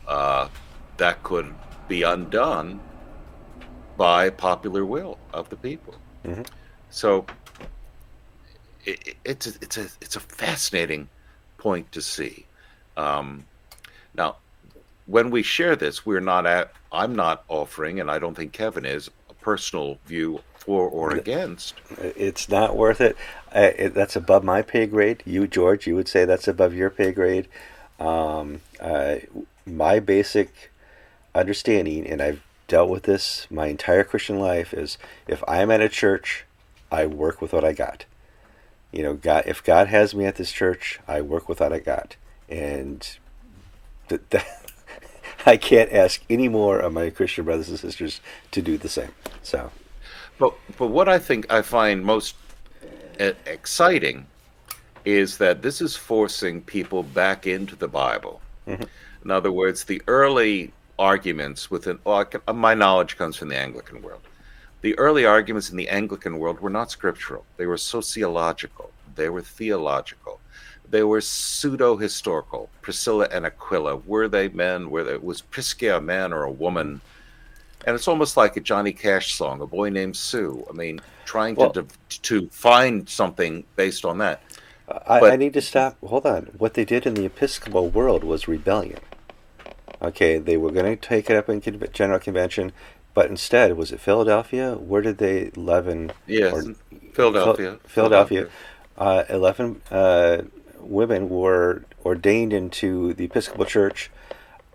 uh, 0.08 0.48
that 0.96 1.22
could 1.22 1.54
be 1.87 2.02
undone 2.02 2.80
by 3.96 4.30
popular 4.30 4.84
will 4.84 5.18
of 5.32 5.48
the 5.50 5.56
people. 5.56 5.94
Mm-hmm. 6.24 6.42
So 6.90 7.26
it, 8.84 9.14
it's 9.24 9.46
a, 9.46 9.52
it's 9.61 9.76
a 9.76 9.87
it's 10.00 10.16
a 10.16 10.20
fascinating 10.20 11.08
point 11.58 11.92
to 11.92 12.02
see. 12.02 12.46
Um, 12.96 13.44
now, 14.14 14.37
when 15.06 15.30
we 15.30 15.42
share 15.42 15.76
this, 15.76 16.04
we're 16.04 16.20
not 16.20 16.46
at. 16.46 16.72
I'm 16.90 17.14
not 17.14 17.44
offering, 17.48 18.00
and 18.00 18.11
I 18.11 18.18
don't 18.18 18.34
think 18.34 18.52
Kevin 18.52 18.84
is 18.84 19.11
personal 19.40 19.98
view 20.07 20.40
for 20.55 20.88
or 20.88 21.14
against. 21.14 21.74
It's 21.98 22.48
not 22.48 22.77
worth 22.77 23.01
it. 23.01 23.16
Uh, 23.55 23.70
it 23.77 23.94
that's 23.94 24.16
above 24.16 24.44
my 24.44 24.62
pay 24.62 24.87
grade. 24.87 25.22
You, 25.24 25.46
George, 25.46 25.87
you 25.87 25.94
would 25.94 26.09
say 26.09 26.24
that's 26.24 26.48
above 26.48 26.74
your 26.74 26.90
pay 26.90 27.12
grade. 27.12 27.48
Um, 27.98 28.61
uh, 28.81 29.16
my 29.66 30.01
basic 30.01 30.70
understanding, 31.35 32.07
and 32.07 32.20
I've 32.22 32.42
dealt 32.68 32.90
with 32.90 33.05
this 33.05 33.46
my 33.51 33.66
entire 33.66 34.05
Christian 34.05 34.38
life, 34.38 34.74
is 34.74 34.98
if 35.27 35.42
I'm 35.48 35.70
at 35.70 35.81
a 35.81 35.88
church, 35.88 36.44
I 36.92 37.07
work 37.07 37.40
with 37.40 37.53
what 37.53 37.64
I 37.64 37.72
got 37.72 38.05
you 38.92 39.03
know, 39.03 39.14
God, 39.14 39.44
if 39.46 39.62
God 39.62 39.88
has 39.88 40.14
me 40.14 40.24
at 40.24 40.37
this 40.37 40.53
church, 40.53 41.01
I 41.07 41.20
work 41.20 41.48
with 41.48 41.61
what 41.61 41.72
I 41.72 41.79
got, 41.79 42.16
and 42.48 43.07
th- 44.09 44.22
th- 44.31 44.44
I 45.48 45.56
can't 45.56 45.92
ask 45.92 46.22
any 46.28 46.48
more 46.48 46.78
of 46.80 46.92
my 46.92 47.11
Christian 47.11 47.44
brothers 47.44 47.68
and 47.68 47.78
sisters 47.78 48.20
to 48.50 48.62
do 48.62 48.78
the 48.78 48.88
same. 48.88 49.12
So, 49.42 49.70
but 50.38 50.54
but 50.76 50.88
what 50.88 51.08
I 51.08 51.18
think 51.18 51.50
I 51.52 51.62
find 51.62 52.04
most 52.04 52.37
exciting 53.18 54.26
is 55.04 55.38
that 55.38 55.62
this 55.62 55.80
is 55.80 55.96
forcing 55.96 56.62
people 56.62 57.02
back 57.02 57.46
into 57.46 57.74
the 57.76 57.88
Bible. 57.88 58.40
Mm-hmm. 58.66 58.84
In 59.24 59.30
other 59.30 59.50
words, 59.50 59.84
the 59.84 60.02
early 60.06 60.72
arguments 60.98 61.70
within 61.70 61.98
well, 62.04 62.26
my 62.54 62.74
knowledge 62.74 63.16
comes 63.16 63.37
from 63.37 63.48
the 63.48 63.56
Anglican 63.56 64.02
world 64.02 64.20
the 64.80 64.98
early 64.98 65.24
arguments 65.24 65.70
in 65.70 65.76
the 65.76 65.88
Anglican 65.88 66.38
world 66.38 66.61
were 66.61 66.70
not 66.70 66.90
scriptural, 66.90 67.44
they 67.56 67.66
were 67.66 67.76
sociological, 67.76 68.90
they 69.16 69.28
were 69.28 69.42
theological. 69.42 70.40
They 70.90 71.03
were 71.03 71.20
pseudo 71.20 71.96
historical. 71.96 72.70
Priscilla 72.83 73.29
and 73.31 73.44
Aquila, 73.44 73.96
were 73.96 74.29
they 74.29 74.48
men? 74.48 74.90
Were 74.90 75.05
they, 75.05 75.16
was 75.16 75.42
Prisca 75.42 75.96
a 75.96 76.01
man 76.01 76.33
or 76.33 76.44
a 76.44 76.51
woman? 76.51 77.01
And 77.87 77.94
it's 77.94 78.09
almost 78.09 78.37
like 78.37 78.57
a 78.57 78.61
Johnny 78.61 78.92
Cash 78.92 79.35
song, 79.35 79.61
"A 79.61 79.66
Boy 79.66 79.90
Named 79.90 80.16
Sue." 80.16 80.66
I 80.68 80.72
mean, 80.72 81.01
trying 81.24 81.55
well, 81.55 81.70
to 81.72 81.87
to 82.22 82.48
find 82.48 83.09
something 83.09 83.64
based 83.77 84.05
on 84.05 84.18
that. 84.18 84.42
I, 85.07 85.20
but, 85.20 85.33
I 85.33 85.37
need 85.37 85.53
to 85.53 85.61
stop. 85.61 85.96
Hold 86.05 86.27
on. 86.27 86.51
What 86.57 86.74
they 86.74 86.85
did 86.85 87.07
in 87.07 87.14
the 87.14 87.27
Episcopal 87.27 87.88
world 87.88 88.24
was 88.24 88.48
rebellion. 88.48 89.01
Okay, 90.01 90.38
they 90.38 90.57
were 90.57 90.70
going 90.70 90.87
to 90.87 90.96
take 90.96 91.29
it 91.29 91.37
up 91.37 91.48
in 91.48 91.61
General 91.92 92.18
Convention. 92.18 92.72
But 93.14 93.31
instead, 93.31 93.77
was 93.77 93.92
it 93.92 94.01
Philadelphia? 94.01 94.74
Where 94.74 95.03
did 95.03 95.18
they 95.18 95.51
eleven? 95.57 96.12
Yes, 96.27 96.53
or, 96.53 96.74
Philadelphia. 97.12 97.79
Philadelphia. 97.85 98.48
Uh, 98.96 99.24
eleven 99.29 99.81
uh, 99.90 100.42
women 100.81 101.29
were 101.29 101.85
ordained 102.05 102.53
into 102.53 103.14
the 103.14 103.25
Episcopal 103.25 103.64
Church 103.64 104.11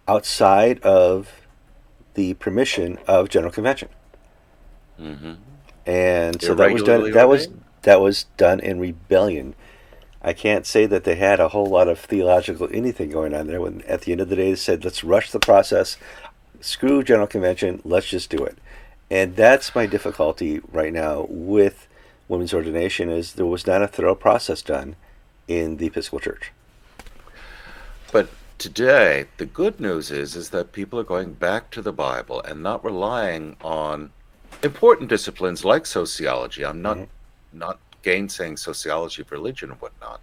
outside 0.07 0.79
of 0.81 1.31
the 2.13 2.33
permission 2.35 2.99
of 3.07 3.29
General 3.29 3.51
Convention. 3.51 3.89
Mm-hmm. 4.99 5.33
And 5.85 6.41
so 6.41 6.53
that 6.55 6.71
was 6.71 6.83
done. 6.83 7.11
That 7.11 7.27
was 7.27 7.47
that 7.81 7.99
was 7.99 8.25
done 8.37 8.59
in 8.59 8.79
rebellion. 8.79 9.55
I 10.21 10.31
can't 10.31 10.65
say 10.65 10.85
that 10.85 11.03
they 11.03 11.15
had 11.15 11.41
a 11.41 11.49
whole 11.49 11.65
lot 11.65 11.89
of 11.89 11.99
theological 11.99 12.69
anything 12.71 13.09
going 13.09 13.33
on 13.33 13.47
there. 13.47 13.59
When 13.59 13.81
at 13.81 14.01
the 14.01 14.13
end 14.13 14.21
of 14.21 14.29
the 14.29 14.37
day, 14.37 14.51
they 14.51 14.55
said, 14.55 14.85
"Let's 14.85 15.03
rush 15.03 15.31
the 15.31 15.39
process 15.39 15.97
screw 16.63 17.03
General 17.03 17.27
Convention, 17.27 17.81
let's 17.83 18.07
just 18.07 18.29
do 18.29 18.43
it. 18.43 18.57
And 19.11 19.35
that's 19.35 19.75
my 19.75 19.85
difficulty 19.85 20.61
right 20.71 20.93
now 20.93 21.27
with 21.29 21.87
women's 22.27 22.53
ordination 22.53 23.09
is 23.09 23.33
there 23.33 23.45
was 23.45 23.67
not 23.67 23.83
a 23.83 23.87
thorough 23.87 24.15
process 24.15 24.61
done 24.61 24.95
in 25.47 25.77
the 25.77 25.87
Episcopal 25.87 26.19
Church. 26.19 26.51
But 28.11 28.29
today, 28.57 29.25
the 29.37 29.45
good 29.45 29.79
news 29.79 30.11
is 30.11 30.35
is 30.35 30.49
that 30.51 30.71
people 30.71 30.99
are 30.99 31.03
going 31.03 31.33
back 31.33 31.71
to 31.71 31.81
the 31.81 31.93
Bible 31.93 32.41
and 32.41 32.61
not 32.61 32.83
relying 32.83 33.55
on 33.61 34.11
important 34.63 35.09
disciplines 35.09 35.65
like 35.65 35.85
sociology. 35.85 36.65
I'm 36.65 36.81
not 36.81 36.97
mm-hmm. 36.97 37.59
not 37.59 37.79
gainsaying 38.03 38.59
sociology 38.59 39.21
of 39.21 39.31
religion 39.31 39.71
and 39.71 39.81
whatnot. 39.81 40.21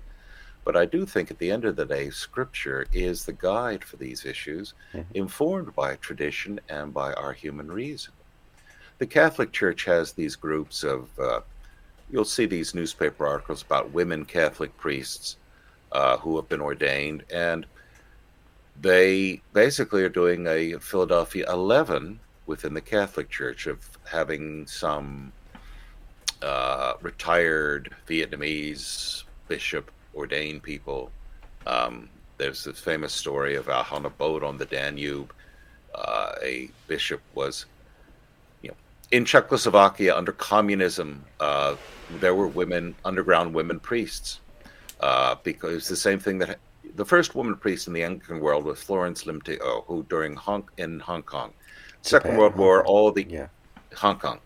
But 0.64 0.76
I 0.76 0.84
do 0.84 1.06
think 1.06 1.30
at 1.30 1.38
the 1.38 1.50
end 1.50 1.64
of 1.64 1.76
the 1.76 1.86
day, 1.86 2.10
Scripture 2.10 2.86
is 2.92 3.24
the 3.24 3.32
guide 3.32 3.82
for 3.82 3.96
these 3.96 4.24
issues, 4.24 4.74
mm-hmm. 4.92 5.10
informed 5.14 5.74
by 5.74 5.96
tradition 5.96 6.60
and 6.68 6.92
by 6.92 7.12
our 7.14 7.32
human 7.32 7.72
reason. 7.72 8.12
The 8.98 9.06
Catholic 9.06 9.52
Church 9.52 9.84
has 9.86 10.12
these 10.12 10.36
groups 10.36 10.84
of, 10.84 11.08
uh, 11.18 11.40
you'll 12.12 12.24
see 12.24 12.46
these 12.46 12.74
newspaper 12.74 13.26
articles 13.26 13.62
about 13.62 13.92
women 13.92 14.24
Catholic 14.24 14.76
priests 14.76 15.36
uh, 15.92 16.16
who 16.18 16.36
have 16.36 16.48
been 16.48 16.60
ordained, 16.60 17.24
and 17.32 17.66
they 18.80 19.40
basically 19.52 20.02
are 20.02 20.08
doing 20.08 20.46
a 20.46 20.78
Philadelphia 20.78 21.44
11 21.50 22.18
within 22.46 22.74
the 22.74 22.80
Catholic 22.80 23.28
Church 23.28 23.66
of 23.66 23.78
having 24.04 24.66
some 24.66 25.32
uh, 26.42 26.94
retired 27.02 27.94
Vietnamese 28.08 29.24
bishop 29.48 29.90
ordain 30.14 30.60
people. 30.60 31.10
Um, 31.66 32.08
there's 32.38 32.64
this 32.64 32.80
famous 32.80 33.12
story 33.12 33.56
of 33.56 33.66
how 33.66 33.84
on 33.96 34.06
a 34.06 34.10
boat 34.10 34.42
on 34.42 34.56
the 34.56 34.64
Danube, 34.64 35.32
uh, 35.94 36.32
a 36.42 36.70
bishop 36.86 37.20
was, 37.34 37.66
you 38.62 38.70
know, 38.70 38.76
in 39.10 39.24
Czechoslovakia 39.24 40.16
under 40.16 40.32
communism. 40.32 41.22
Uh, 41.38 41.76
there 42.18 42.34
were 42.34 42.48
women, 42.48 42.94
underground 43.04 43.54
women 43.54 43.78
priests, 43.78 44.40
uh, 45.00 45.36
because 45.44 45.88
the 45.88 45.96
same 45.96 46.18
thing 46.18 46.38
that 46.38 46.58
the 46.96 47.04
first 47.04 47.34
woman 47.34 47.56
priest 47.56 47.86
in 47.86 47.92
the 47.92 48.02
Anglican 48.02 48.40
world 48.40 48.64
was 48.64 48.82
Florence 48.82 49.26
Li 49.26 49.38
Tim-Oi, 49.44 49.80
who 49.86 50.04
during 50.08 50.34
Hong 50.34 50.68
in 50.78 51.00
Hong 51.00 51.22
Kong, 51.22 51.52
Second 52.02 52.36
World 52.36 52.56
War, 52.56 52.84
all 52.84 53.12
the 53.12 53.26
yeah. 53.28 53.46
Hong 53.96 54.18
Kong, 54.18 54.40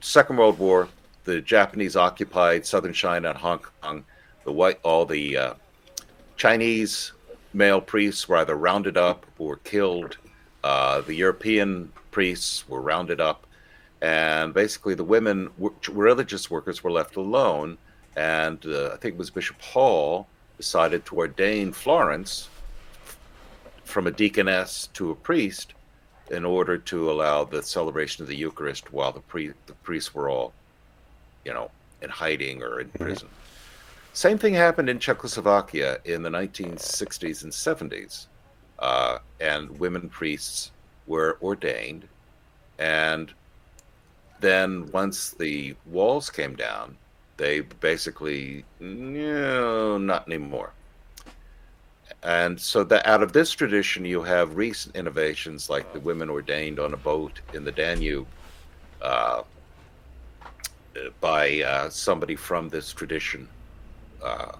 Second 0.00 0.36
World 0.36 0.58
War, 0.58 0.88
the 1.24 1.40
Japanese 1.40 1.96
occupied 1.96 2.66
southern 2.66 2.92
China 2.92 3.30
and 3.30 3.38
Hong 3.38 3.60
Kong. 3.80 4.04
The 4.44 4.52
white, 4.52 4.80
all 4.82 5.06
the 5.06 5.36
uh, 5.36 5.54
Chinese 6.36 7.12
male 7.52 7.80
priests 7.80 8.28
were 8.28 8.38
either 8.38 8.56
rounded 8.56 8.96
up 8.96 9.26
or 9.38 9.56
killed. 9.56 10.16
Uh, 10.64 11.00
the 11.02 11.14
European 11.14 11.92
priests 12.10 12.68
were 12.68 12.80
rounded 12.80 13.20
up, 13.20 13.46
and 14.02 14.52
basically 14.52 14.94
the 14.94 15.04
women, 15.04 15.48
religious 15.88 16.50
workers, 16.50 16.82
were 16.82 16.90
left 16.90 17.14
alone. 17.14 17.78
And 18.16 18.64
uh, 18.66 18.90
I 18.92 18.96
think 18.96 19.14
it 19.14 19.18
was 19.18 19.30
Bishop 19.30 19.62
Hall 19.62 20.26
decided 20.56 21.06
to 21.06 21.16
ordain 21.16 21.72
Florence 21.72 22.48
from 23.84 24.08
a 24.08 24.10
deaconess 24.10 24.88
to 24.94 25.12
a 25.12 25.14
priest 25.14 25.74
in 26.30 26.44
order 26.44 26.76
to 26.78 27.12
allow 27.12 27.44
the 27.44 27.62
celebration 27.62 28.22
of 28.22 28.28
the 28.28 28.36
Eucharist 28.36 28.92
while 28.92 29.12
the, 29.12 29.20
pre- 29.20 29.52
the 29.66 29.72
priests 29.84 30.12
were 30.12 30.28
all, 30.28 30.52
you 31.44 31.52
know, 31.52 31.70
in 32.02 32.10
hiding 32.10 32.60
or 32.62 32.80
in 32.80 32.88
mm-hmm. 32.88 33.04
prison. 33.04 33.28
Same 34.14 34.36
thing 34.36 34.54
happened 34.54 34.90
in 34.90 34.98
Czechoslovakia 34.98 35.98
in 36.04 36.22
the 36.22 36.28
1960s 36.28 37.44
and 37.44 37.52
70s. 37.52 38.26
Uh, 38.80 39.18
and 39.40 39.78
women 39.78 40.08
priests 40.08 40.72
were 41.06 41.38
ordained. 41.40 42.08
And 42.80 43.32
then 44.42 44.90
once 44.92 45.30
the 45.30 45.74
walls 45.86 46.28
came 46.28 46.54
down, 46.54 46.96
they 47.38 47.60
basically, 47.60 48.64
no, 48.78 49.96
not 49.96 50.26
anymore. 50.26 50.72
And 52.22 52.60
so 52.60 52.84
that 52.84 53.06
out 53.06 53.22
of 53.22 53.32
this 53.32 53.50
tradition, 53.50 54.04
you 54.04 54.22
have 54.22 54.56
recent 54.56 54.94
innovations 54.94 55.70
like 55.70 55.92
the 55.92 56.00
women 56.00 56.28
ordained 56.28 56.78
on 56.78 56.92
a 56.92 56.96
boat 56.96 57.40
in 57.54 57.64
the 57.64 57.72
Danube 57.72 58.26
uh, 59.00 59.42
by 61.20 61.62
uh, 61.62 61.88
somebody 61.88 62.36
from 62.36 62.68
this 62.68 62.92
tradition 62.92 63.48
uh, 64.22 64.52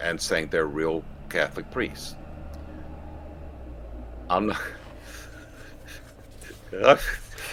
and 0.00 0.20
saying 0.20 0.48
they're 0.48 0.66
real 0.66 1.04
Catholic 1.28 1.70
priests. 1.70 2.14
I'm 4.30 4.46
not, 4.46 4.62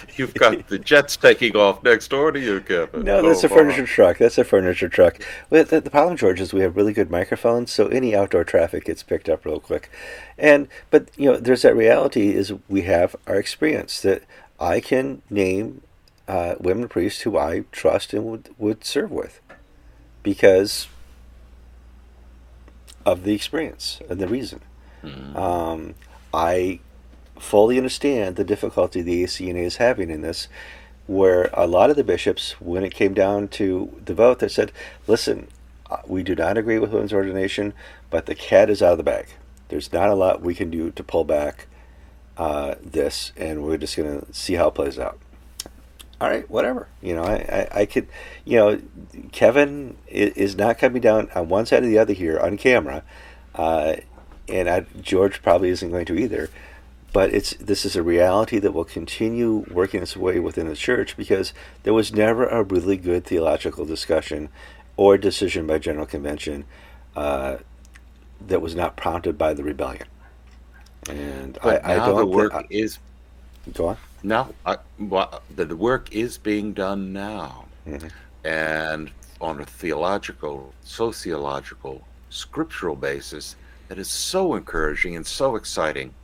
You've 0.16 0.34
got 0.34 0.68
the 0.68 0.78
jets 0.78 1.16
taking 1.16 1.56
off 1.56 1.82
next 1.82 2.08
door 2.08 2.32
to 2.32 2.40
you, 2.40 2.60
Kevin. 2.60 3.04
No, 3.04 3.22
that's 3.22 3.44
oh, 3.44 3.46
a 3.46 3.50
furniture 3.50 3.86
truck. 3.86 4.18
That's 4.18 4.38
a 4.38 4.44
furniture 4.44 4.88
truck. 4.88 5.20
Well, 5.50 5.64
the, 5.64 5.80
the 5.80 5.90
problem, 5.90 6.16
George, 6.16 6.40
is 6.40 6.52
we 6.52 6.60
have 6.60 6.76
really 6.76 6.92
good 6.92 7.10
microphones, 7.10 7.72
so 7.72 7.86
any 7.88 8.14
outdoor 8.14 8.44
traffic 8.44 8.84
gets 8.84 9.02
picked 9.02 9.28
up 9.28 9.44
real 9.44 9.60
quick. 9.60 9.90
And 10.38 10.68
but 10.90 11.08
you 11.16 11.30
know, 11.30 11.36
there's 11.36 11.62
that 11.62 11.76
reality 11.76 12.34
is 12.34 12.52
we 12.68 12.82
have 12.82 13.16
our 13.26 13.36
experience 13.36 14.00
that 14.02 14.22
I 14.60 14.80
can 14.80 15.22
name 15.30 15.82
uh, 16.28 16.54
women 16.60 16.88
priests 16.88 17.22
who 17.22 17.36
I 17.36 17.64
trust 17.72 18.12
and 18.12 18.24
would 18.24 18.54
would 18.58 18.84
serve 18.84 19.10
with 19.10 19.40
because 20.22 20.88
of 23.04 23.24
the 23.24 23.34
experience 23.34 24.00
and 24.08 24.20
the 24.20 24.28
reason. 24.28 24.60
Mm-hmm. 25.02 25.36
Um, 25.36 25.94
I 26.32 26.80
fully 27.42 27.76
understand 27.76 28.36
the 28.36 28.44
difficulty 28.44 29.02
the 29.02 29.24
ACNA 29.24 29.64
is 29.64 29.76
having 29.76 30.10
in 30.10 30.22
this, 30.22 30.48
where 31.06 31.50
a 31.52 31.66
lot 31.66 31.90
of 31.90 31.96
the 31.96 32.04
bishops, 32.04 32.52
when 32.60 32.84
it 32.84 32.94
came 32.94 33.12
down 33.12 33.48
to 33.48 34.00
the 34.04 34.14
vote, 34.14 34.38
they 34.38 34.48
said, 34.48 34.72
listen, 35.06 35.48
uh, 35.90 35.98
we 36.06 36.22
do 36.22 36.34
not 36.34 36.56
agree 36.56 36.78
with 36.78 36.92
women's 36.92 37.12
ordination, 37.12 37.74
but 38.10 38.26
the 38.26 38.34
cat 38.34 38.70
is 38.70 38.80
out 38.80 38.92
of 38.92 38.98
the 38.98 39.04
bag. 39.04 39.26
There's 39.68 39.92
not 39.92 40.08
a 40.08 40.14
lot 40.14 40.40
we 40.40 40.54
can 40.54 40.70
do 40.70 40.90
to 40.92 41.02
pull 41.02 41.24
back 41.24 41.66
uh, 42.38 42.76
this, 42.80 43.32
and 43.36 43.64
we're 43.64 43.76
just 43.76 43.96
going 43.96 44.20
to 44.20 44.32
see 44.32 44.54
how 44.54 44.68
it 44.68 44.74
plays 44.74 44.98
out. 44.98 45.18
All 46.20 46.30
right, 46.30 46.48
whatever. 46.48 46.86
You 47.02 47.16
know, 47.16 47.24
I, 47.24 47.34
I, 47.74 47.80
I 47.80 47.86
could, 47.86 48.06
you 48.44 48.56
know, 48.56 48.80
Kevin 49.32 49.96
is 50.06 50.54
not 50.54 50.78
coming 50.78 51.02
down 51.02 51.28
on 51.34 51.48
one 51.48 51.66
side 51.66 51.82
or 51.82 51.86
the 51.86 51.98
other 51.98 52.12
here 52.12 52.38
on 52.38 52.56
camera, 52.56 53.02
uh, 53.56 53.96
and 54.48 54.70
I, 54.70 54.86
George 55.00 55.42
probably 55.42 55.70
isn't 55.70 55.90
going 55.90 56.06
to 56.06 56.14
either 56.14 56.48
but 57.12 57.32
it's 57.32 57.54
this 57.54 57.84
is 57.84 57.94
a 57.94 58.02
reality 58.02 58.58
that 58.58 58.72
will 58.72 58.84
continue 58.84 59.66
working 59.70 60.02
its 60.02 60.16
way 60.16 60.38
within 60.38 60.68
the 60.68 60.76
church 60.76 61.16
because 61.16 61.52
there 61.82 61.92
was 61.92 62.12
never 62.12 62.46
a 62.46 62.62
really 62.62 62.96
good 62.96 63.24
theological 63.24 63.84
discussion 63.84 64.48
or 64.96 65.18
decision 65.18 65.66
by 65.66 65.78
general 65.78 66.06
convention 66.06 66.64
uh, 67.16 67.56
that 68.40 68.62
was 68.62 68.74
not 68.74 68.96
prompted 68.96 69.36
by 69.36 69.52
the 69.52 69.62
rebellion. 69.62 70.06
And 71.08 71.58
but 71.62 71.84
I, 71.84 71.94
I 71.94 72.06
don't. 72.06 72.16
The 72.16 72.26
work 72.26 72.54
I, 72.54 72.64
is 72.70 72.98
go 73.74 73.88
on. 73.88 73.96
Now, 74.22 74.50
I, 74.64 74.76
well, 74.98 75.42
the 75.54 75.76
work 75.76 76.14
is 76.14 76.38
being 76.38 76.72
done 76.72 77.12
now, 77.12 77.66
mm-hmm. 77.86 78.06
and 78.46 79.10
on 79.40 79.60
a 79.60 79.64
theological, 79.64 80.72
sociological, 80.84 82.06
scriptural 82.30 82.94
basis 82.94 83.56
that 83.88 83.98
is 83.98 84.08
so 84.08 84.54
encouraging 84.54 85.16
and 85.16 85.26
so 85.26 85.56
exciting 85.56 86.14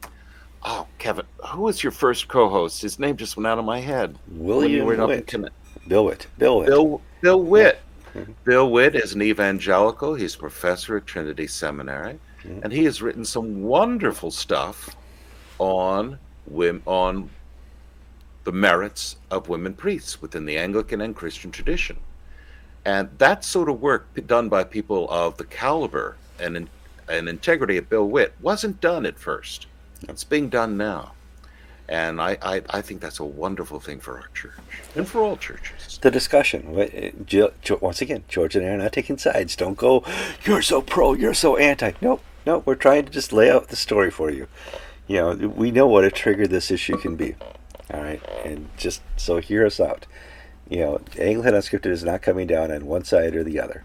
Oh, 0.65 0.87
Kevin, 0.99 1.27
who 1.47 1.63
was 1.63 1.83
your 1.83 1.93
first 1.93 2.29
co-host? 2.29 2.83
His 2.83 2.99
name 2.99 3.17
just 3.17 3.37
went 3.37 3.47
out 3.47 3.59
of 3.59 3.65
my 3.65 3.81
head. 3.81 4.19
William 4.29 4.87
Witt. 4.87 5.35
Bill 5.87 6.05
Witt. 6.07 6.27
Bill 6.37 6.59
Witt. 6.59 6.69
Bill, 6.69 7.01
Bill 7.21 7.43
Witt. 7.43 7.81
Mm-hmm. 8.15 8.33
Bill 8.45 8.71
Witt 8.71 8.95
is 8.95 9.15
an 9.15 9.23
evangelical. 9.23 10.15
He's 10.15 10.35
a 10.35 10.39
professor 10.39 10.97
at 10.97 11.07
Trinity 11.07 11.47
Seminary, 11.47 12.19
mm-hmm. 12.43 12.61
and 12.63 12.73
he 12.73 12.85
has 12.85 13.01
written 13.01 13.25
some 13.25 13.63
wonderful 13.63 14.31
stuff 14.31 14.97
on 15.59 16.19
on 16.87 17.31
the 18.45 18.53
merits 18.53 19.17
of 19.31 19.51
women 19.51 19.75
priests 19.75 20.23
within 20.23 20.47
the 20.47 20.57
Anglican 20.57 21.03
and 21.03 21.15
Christian 21.15 21.51
tradition. 21.51 21.99
And 22.87 23.11
that 23.19 23.45
sort 23.45 23.69
of 23.69 23.83
work 23.83 24.07
done 24.27 24.49
by 24.49 24.65
people 24.65 25.11
of 25.11 25.37
the 25.37 25.45
caliber 25.45 26.17
and, 26.41 26.69
and 27.09 27.29
integrity 27.29 27.77
of 27.77 27.91
Bill 27.91 28.09
Witt 28.09 28.35
wasn't 28.41 28.81
done 28.81 29.05
at 29.05 29.19
first. 29.19 29.67
It's 30.03 30.25
being 30.25 30.49
done 30.49 30.77
now. 30.77 31.13
And 31.89 32.21
I, 32.21 32.37
I, 32.43 32.63
I, 32.69 32.83
think 32.83 33.01
that's 33.01 33.19
a 33.19 33.25
wonderful 33.25 33.81
thing 33.81 33.99
for 33.99 34.19
our 34.19 34.29
church 34.35 34.53
and 34.95 35.09
for 35.09 35.23
all 35.23 35.39
churches. 35.39 35.99
The 36.03 36.11
discussion. 36.11 36.79
Eh, 36.79 37.13
once 37.81 38.03
again, 38.03 38.25
George 38.29 38.55
and 38.57 38.67
I 38.67 38.69
are 38.69 38.77
not 38.77 38.93
taking 38.93 39.17
sides. 39.17 39.57
Don't 39.57 39.77
go, 39.77 40.05
you're 40.45 40.61
so 40.61 40.83
pro, 40.83 41.15
you're 41.15 41.33
so 41.33 41.57
anti. 41.57 41.93
Nope, 42.03 42.23
nope. 42.45 42.65
We're 42.67 42.75
trying 42.75 43.07
to 43.07 43.11
just 43.11 43.33
lay 43.33 43.51
out 43.51 43.69
the 43.69 43.77
story 43.77 44.11
for 44.11 44.31
you. 44.31 44.49
You 45.07 45.17
know, 45.17 45.49
we 45.49 45.71
know 45.71 45.87
what 45.87 46.05
a 46.05 46.11
trigger 46.11 46.47
this 46.47 46.71
issue 46.71 46.99
can 46.99 47.17
be. 47.17 47.37
All 47.93 48.03
right. 48.03 48.23
And 48.45 48.69
just 48.77 49.01
so 49.17 49.39
hear 49.39 49.65
us 49.65 49.81
out. 49.81 50.05
You 50.69 50.81
know, 50.81 51.01
Anglican 51.19 51.55
Unscripted 51.55 51.87
is 51.87 52.05
not 52.05 52.21
coming 52.21 52.47
down 52.47 52.71
on 52.71 52.85
one 52.85 53.05
side 53.05 53.35
or 53.35 53.43
the 53.43 53.59
other, 53.59 53.85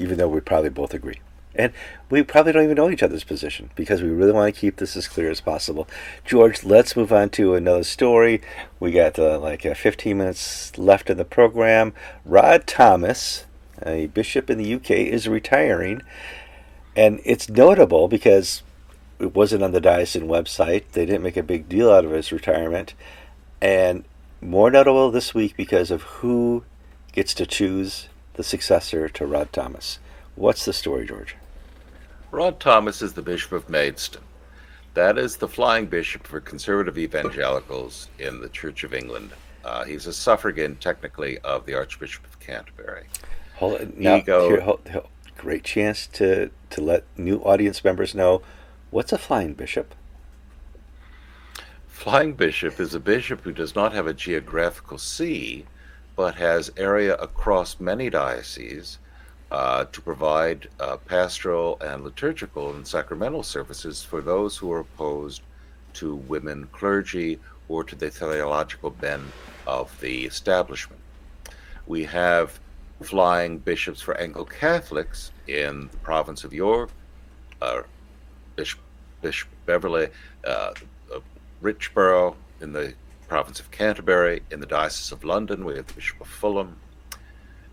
even 0.00 0.18
though 0.18 0.26
we 0.26 0.40
probably 0.40 0.70
both 0.70 0.92
agree. 0.92 1.20
And 1.54 1.72
we 2.08 2.22
probably 2.22 2.52
don't 2.52 2.64
even 2.64 2.76
know 2.76 2.90
each 2.90 3.02
other's 3.02 3.24
position 3.24 3.70
because 3.74 4.02
we 4.02 4.08
really 4.08 4.32
want 4.32 4.54
to 4.54 4.60
keep 4.60 4.76
this 4.76 4.96
as 4.96 5.08
clear 5.08 5.30
as 5.30 5.40
possible. 5.40 5.88
George, 6.24 6.62
let's 6.64 6.96
move 6.96 7.12
on 7.12 7.30
to 7.30 7.54
another 7.54 7.82
story. 7.82 8.40
We 8.78 8.92
got 8.92 9.18
uh, 9.18 9.38
like 9.38 9.66
uh, 9.66 9.74
15 9.74 10.16
minutes 10.16 10.78
left 10.78 11.10
in 11.10 11.16
the 11.16 11.24
program. 11.24 11.92
Rod 12.24 12.66
Thomas, 12.66 13.46
a 13.82 14.06
bishop 14.06 14.48
in 14.48 14.58
the 14.58 14.74
UK, 14.74 14.90
is 14.90 15.28
retiring. 15.28 16.02
And 16.94 17.20
it's 17.24 17.48
notable 17.48 18.06
because 18.08 18.62
it 19.18 19.34
wasn't 19.34 19.62
on 19.62 19.72
the 19.72 19.80
diocesan 19.80 20.28
website. 20.28 20.84
They 20.92 21.04
didn't 21.04 21.22
make 21.22 21.36
a 21.36 21.42
big 21.42 21.68
deal 21.68 21.90
out 21.90 22.04
of 22.04 22.12
his 22.12 22.32
retirement. 22.32 22.94
And 23.60 24.04
more 24.40 24.70
notable 24.70 25.10
this 25.10 25.34
week 25.34 25.56
because 25.56 25.90
of 25.90 26.02
who 26.02 26.64
gets 27.12 27.34
to 27.34 27.46
choose 27.46 28.08
the 28.34 28.44
successor 28.44 29.08
to 29.08 29.26
Rod 29.26 29.52
Thomas. 29.52 29.98
What's 30.36 30.64
the 30.64 30.72
story, 30.72 31.06
George? 31.06 31.36
Rod 32.30 32.60
Thomas 32.60 33.02
is 33.02 33.14
the 33.14 33.22
Bishop 33.22 33.50
of 33.50 33.68
Maidstone. 33.68 34.22
That 34.94 35.18
is 35.18 35.36
the 35.36 35.48
flying 35.48 35.86
bishop 35.86 36.26
for 36.26 36.40
conservative 36.40 36.96
evangelicals 36.96 38.08
in 38.20 38.40
the 38.40 38.48
Church 38.48 38.84
of 38.84 38.94
England. 38.94 39.32
Uh, 39.64 39.84
he's 39.84 40.06
a 40.06 40.12
suffragan, 40.12 40.76
technically, 40.76 41.38
of 41.38 41.66
the 41.66 41.74
Archbishop 41.74 42.24
of 42.24 42.38
Canterbury. 42.38 43.06
Hold. 43.56 43.98
Now, 43.98 44.20
go, 44.20 44.48
here, 44.48 44.60
hold, 44.60 44.86
hold, 44.88 45.08
great 45.36 45.64
chance 45.64 46.06
to, 46.06 46.50
to 46.70 46.80
let 46.80 47.04
new 47.18 47.38
audience 47.38 47.82
members 47.82 48.14
know 48.14 48.42
what's 48.90 49.12
a 49.12 49.18
flying 49.18 49.54
bishop? 49.54 49.94
Flying 51.88 52.34
bishop 52.34 52.78
is 52.78 52.94
a 52.94 53.00
bishop 53.00 53.40
who 53.42 53.52
does 53.52 53.74
not 53.74 53.92
have 53.92 54.06
a 54.06 54.14
geographical 54.14 54.98
see, 54.98 55.66
but 56.14 56.36
has 56.36 56.70
area 56.76 57.16
across 57.16 57.80
many 57.80 58.08
dioceses 58.08 58.98
uh, 59.50 59.84
to 59.86 60.00
provide 60.00 60.68
uh, 60.78 60.96
pastoral 60.96 61.78
and 61.80 62.04
liturgical 62.04 62.74
and 62.74 62.86
sacramental 62.86 63.42
services 63.42 64.02
for 64.02 64.20
those 64.20 64.56
who 64.56 64.70
are 64.72 64.80
opposed 64.80 65.42
to 65.92 66.14
women 66.14 66.68
clergy 66.72 67.38
or 67.68 67.82
to 67.84 67.96
the 67.96 68.10
theological 68.10 68.90
bent 68.90 69.22
of 69.66 69.98
the 70.00 70.24
establishment. 70.24 71.00
We 71.86 72.04
have 72.04 72.60
flying 73.02 73.58
bishops 73.58 74.00
for 74.00 74.16
Anglo 74.18 74.44
Catholics 74.44 75.32
in 75.48 75.88
the 75.90 75.96
province 75.98 76.44
of 76.44 76.52
York, 76.52 76.90
uh, 77.62 77.82
Bishop, 78.56 78.80
Bishop 79.22 79.48
Beverley, 79.66 80.08
uh, 80.44 80.74
Richborough 81.62 82.34
in 82.60 82.72
the 82.72 82.94
province 83.28 83.60
of 83.60 83.70
Canterbury, 83.70 84.42
in 84.50 84.60
the 84.60 84.66
Diocese 84.66 85.12
of 85.12 85.24
London, 85.24 85.64
we 85.64 85.76
have 85.76 85.86
the 85.86 85.94
Bishop 85.94 86.20
of 86.20 86.26
Fulham, 86.26 86.76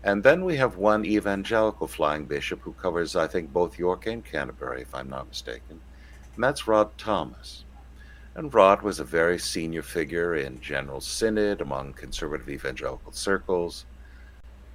and 0.04 0.22
then 0.22 0.44
we 0.44 0.56
have 0.56 0.76
one 0.76 1.04
evangelical 1.04 1.86
flying 1.86 2.24
bishop 2.24 2.60
who 2.60 2.72
covers, 2.72 3.16
I 3.16 3.26
think, 3.26 3.52
both 3.52 3.78
York 3.78 4.06
and 4.06 4.24
Canterbury, 4.24 4.82
if 4.82 4.94
I'm 4.94 5.10
not 5.10 5.28
mistaken, 5.28 5.80
and 6.34 6.44
that's 6.44 6.68
Rod 6.68 6.96
Thomas. 6.96 7.64
And 8.34 8.54
Rod 8.54 8.82
was 8.82 9.00
a 9.00 9.04
very 9.04 9.38
senior 9.38 9.82
figure 9.82 10.36
in 10.36 10.60
General 10.60 11.00
Synod 11.00 11.60
among 11.60 11.94
conservative 11.94 12.48
evangelical 12.48 13.12
circles, 13.12 13.84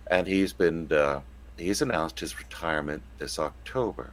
and 0.08 0.28
he's 0.28 0.52
been 0.52 0.92
uh, 0.92 1.22
he's 1.58 1.82
announced 1.82 2.20
his 2.20 2.38
retirement 2.38 3.04
this 3.20 3.40
October. 3.40 4.12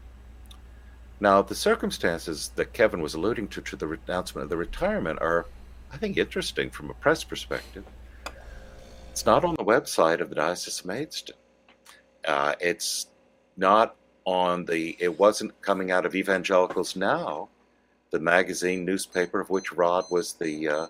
Now, 1.18 1.42
the 1.42 1.54
circumstances 1.54 2.50
that 2.54 2.72
Kevin 2.72 3.02
was 3.02 3.14
alluding 3.14 3.48
to 3.48 3.60
to 3.60 3.76
the 3.76 3.98
announcement 4.06 4.44
of 4.44 4.50
the 4.50 4.56
retirement 4.56 5.18
are, 5.20 5.46
I 5.92 5.96
think, 5.96 6.16
interesting 6.16 6.70
from 6.70 6.88
a 6.88 6.94
press 6.94 7.24
perspective. 7.24 7.84
It's 9.20 9.26
not 9.26 9.44
on 9.44 9.54
the 9.56 9.64
website 9.64 10.22
of 10.22 10.30
the 10.30 10.36
Diocese 10.36 10.80
of 10.80 10.86
Maidstone. 10.86 11.36
Uh, 12.26 12.54
it's 12.58 13.08
not 13.58 13.96
on 14.24 14.64
the. 14.64 14.96
It 14.98 15.18
wasn't 15.18 15.60
coming 15.60 15.90
out 15.90 16.06
of 16.06 16.14
Evangelicals 16.14 16.96
Now, 16.96 17.50
the 18.12 18.18
magazine 18.18 18.86
newspaper 18.86 19.38
of 19.38 19.50
which 19.50 19.74
Rod 19.74 20.06
was 20.10 20.32
the 20.32 20.66
uh, 20.66 20.86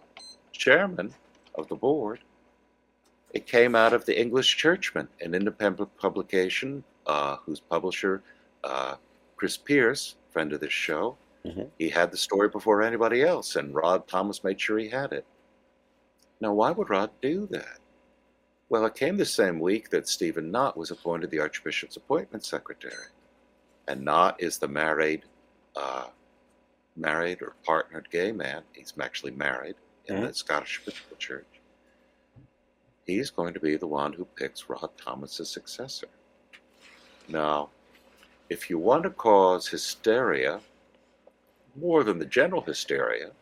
chairman 0.52 1.12
of 1.56 1.66
the 1.66 1.74
board. 1.74 2.20
It 3.34 3.48
came 3.48 3.74
out 3.74 3.92
of 3.92 4.06
the 4.06 4.16
English 4.16 4.56
Churchman, 4.56 5.08
an 5.20 5.34
independent 5.34 5.90
publication 5.98 6.84
uh, 7.08 7.34
whose 7.44 7.58
publisher, 7.58 8.22
uh, 8.62 8.94
Chris 9.34 9.56
Pierce, 9.56 10.14
friend 10.30 10.52
of 10.52 10.60
this 10.60 10.72
show, 10.72 11.16
mm-hmm. 11.44 11.64
he 11.80 11.88
had 11.88 12.12
the 12.12 12.16
story 12.16 12.48
before 12.48 12.80
anybody 12.80 13.22
else, 13.22 13.56
and 13.56 13.74
Rod 13.74 14.06
Thomas 14.06 14.44
made 14.44 14.60
sure 14.60 14.78
he 14.78 14.88
had 14.88 15.12
it. 15.12 15.26
Now, 16.40 16.52
why 16.52 16.70
would 16.70 16.90
Rod 16.90 17.10
do 17.20 17.48
that? 17.50 17.80
Well, 18.70 18.86
it 18.86 18.94
came 18.94 19.16
the 19.16 19.26
same 19.26 19.58
week 19.58 19.90
that 19.90 20.08
Stephen 20.08 20.50
Knott 20.52 20.76
was 20.76 20.92
appointed 20.92 21.30
the 21.30 21.40
Archbishop's 21.40 21.96
appointment 21.96 22.44
secretary. 22.44 23.06
And 23.88 24.04
Knott 24.04 24.40
is 24.40 24.58
the 24.58 24.68
married, 24.68 25.24
uh, 25.74 26.06
married 26.96 27.42
or 27.42 27.56
partnered 27.64 28.08
gay 28.10 28.30
man. 28.30 28.62
He's 28.72 28.94
actually 29.00 29.32
married 29.32 29.74
in 30.06 30.16
Mhm. 30.16 30.28
the 30.28 30.34
Scottish 30.34 30.80
Episcopal 30.82 31.16
Church. 31.16 31.60
He's 33.04 33.30
going 33.30 33.54
to 33.54 33.60
be 33.60 33.76
the 33.76 33.88
one 33.88 34.12
who 34.12 34.24
picks 34.24 34.68
Rod 34.68 34.96
Thomas's 34.96 35.50
successor. 35.50 36.08
Now, 37.26 37.70
if 38.48 38.70
you 38.70 38.78
want 38.78 39.02
to 39.02 39.10
cause 39.10 39.66
hysteria, 39.66 40.60
more 41.74 42.04
than 42.04 42.20
the 42.20 42.24
general 42.26 42.62
hysteria, 42.62 43.32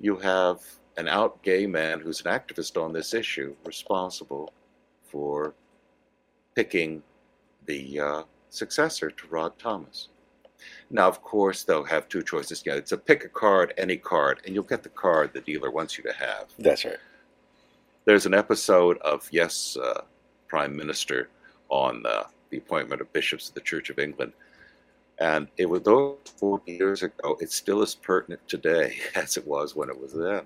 you 0.00 0.16
have 0.16 0.60
an 0.96 1.08
out 1.08 1.42
gay 1.42 1.66
man 1.66 2.00
who's 2.00 2.20
an 2.24 2.32
activist 2.32 2.82
on 2.82 2.92
this 2.92 3.14
issue 3.14 3.54
responsible 3.64 4.52
for 5.04 5.54
picking 6.54 7.02
the 7.66 8.00
uh, 8.00 8.22
successor 8.50 9.10
to 9.10 9.26
Rod 9.28 9.58
Thomas. 9.58 10.08
Now, 10.90 11.08
of 11.08 11.22
course, 11.22 11.64
they'll 11.64 11.84
have 11.84 12.08
two 12.08 12.22
choices. 12.22 12.62
You 12.64 12.72
know, 12.72 12.78
it's 12.78 12.92
a 12.92 12.98
pick 12.98 13.24
a 13.24 13.28
card, 13.28 13.74
any 13.78 13.96
card, 13.96 14.40
and 14.44 14.54
you'll 14.54 14.64
get 14.64 14.82
the 14.82 14.90
card 14.90 15.32
the 15.32 15.40
dealer 15.40 15.70
wants 15.70 15.96
you 15.96 16.04
to 16.04 16.12
have. 16.12 16.48
That's 16.58 16.84
right. 16.84 16.98
There's 18.04 18.26
an 18.26 18.34
episode 18.34 18.98
of 18.98 19.28
Yes, 19.30 19.76
uh, 19.76 20.02
Prime 20.48 20.76
Minister 20.76 21.30
on 21.68 22.04
uh, 22.06 22.24
the 22.50 22.58
appointment 22.58 23.00
of 23.00 23.12
bishops 23.12 23.48
of 23.48 23.54
the 23.54 23.60
Church 23.60 23.90
of 23.90 23.98
England. 23.98 24.32
And 25.18 25.48
it 25.56 25.66
was 25.66 25.82
those 25.82 26.18
40 26.36 26.72
years 26.72 27.02
ago. 27.02 27.36
It's 27.40 27.54
still 27.54 27.82
as 27.82 27.94
pertinent 27.94 28.46
today 28.48 28.98
as 29.14 29.36
it 29.36 29.46
was 29.46 29.74
when 29.74 29.88
it 29.88 29.98
was 29.98 30.12
then. 30.12 30.42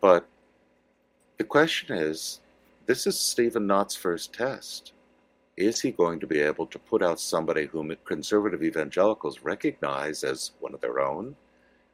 But 0.00 0.26
the 1.38 1.44
question 1.44 1.96
is 1.96 2.40
this 2.86 3.06
is 3.06 3.18
Stephen 3.18 3.66
Knott's 3.66 3.96
first 3.96 4.32
test. 4.32 4.92
Is 5.56 5.80
he 5.80 5.90
going 5.90 6.20
to 6.20 6.26
be 6.26 6.40
able 6.40 6.66
to 6.66 6.78
put 6.78 7.02
out 7.02 7.18
somebody 7.18 7.66
whom 7.66 7.94
conservative 8.04 8.62
evangelicals 8.62 9.40
recognize 9.40 10.22
as 10.22 10.52
one 10.60 10.74
of 10.74 10.80
their 10.80 11.00
own, 11.00 11.34